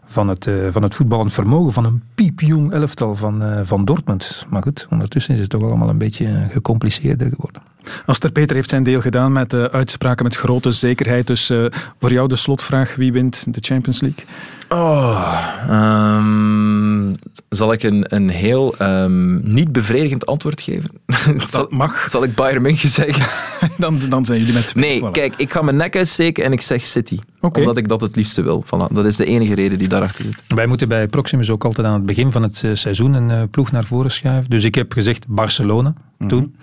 [0.05, 4.45] van het, uh, van het voetballend vermogen van een piepjong elftal van, uh, van Dortmund.
[4.49, 7.61] Maar goed, ondertussen is het toch allemaal een beetje gecompliceerder geworden.
[8.05, 11.27] Aster Peter heeft zijn deel gedaan met uh, uitspraken met grote zekerheid.
[11.27, 11.51] Dus
[11.99, 14.25] voor jou de slotvraag, wie wint de Champions League?
[14.69, 17.11] Oh, um,
[17.49, 20.89] zal ik een, een heel um, niet bevredigend antwoord geven?
[21.37, 22.09] Dat zal, mag.
[22.09, 23.25] Zal ik Bayern München zeggen?
[23.77, 24.89] dan, dan zijn jullie met twee.
[24.89, 25.11] Nee, voilà.
[25.11, 27.19] kijk, ik ga mijn nek uitsteken en ik zeg City.
[27.41, 27.61] Okay.
[27.61, 28.63] Omdat ik dat het liefste wil.
[28.65, 30.43] Voilà, dat is de enige reden die daarachter zit.
[30.47, 33.85] Wij moeten bij Proximus ook altijd aan het begin van het seizoen een ploeg naar
[33.85, 34.49] voren schuiven.
[34.49, 36.27] Dus ik heb gezegd Barcelona mm -hmm.
[36.27, 36.55] toen.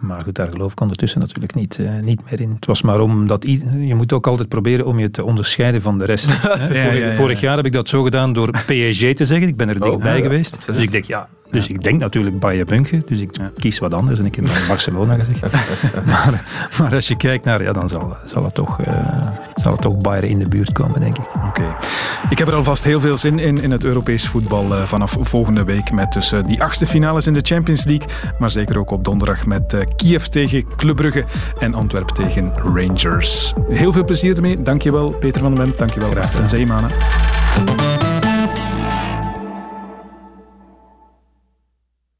[0.00, 2.50] Maar goed, daar geloof ik ondertussen natuurlijk niet, uh, niet meer in.
[2.50, 3.44] Het was maar omdat
[3.78, 6.26] je moet ook altijd proberen om je te onderscheiden van de rest.
[6.42, 9.48] ja, vorig, ja, ja, vorig, jaar heb ik dat zo gedaan door PSG te zeggen.
[9.48, 10.54] Ik ben er dichtbij oh, geweest.
[10.54, 10.78] Absoluut.
[10.78, 13.02] Dus ik denk, ja, dus ik denk natuurlijk Bayern München.
[13.06, 15.40] Dus ik kies wat anders en ik heb Barcelona gezegd.
[16.06, 16.44] maar,
[16.78, 18.86] maar, als je kijkt naar, ja, dan zal, zal, het toch, uh,
[19.54, 21.24] zal het toch Bayern in de buurt komen, denk ik.
[21.34, 21.46] Oké.
[21.46, 21.74] Okay.
[22.30, 25.64] Ik heb er alvast heel veel zin in, in het Europees voetbal uh, vanaf volgende
[25.64, 25.92] week.
[25.92, 28.08] Met dus uh, die achtste finales in de Champions League.
[28.38, 31.24] Maar zeker ook op donderdag met Kiev tegen Club Brugge
[31.58, 33.52] en Antwerpen tegen Rangers.
[33.68, 34.62] Heel veel plezier ermee.
[34.62, 35.78] Dankjewel Peter van den Bent.
[35.78, 36.90] Dankjewel Rest en Zeemanen.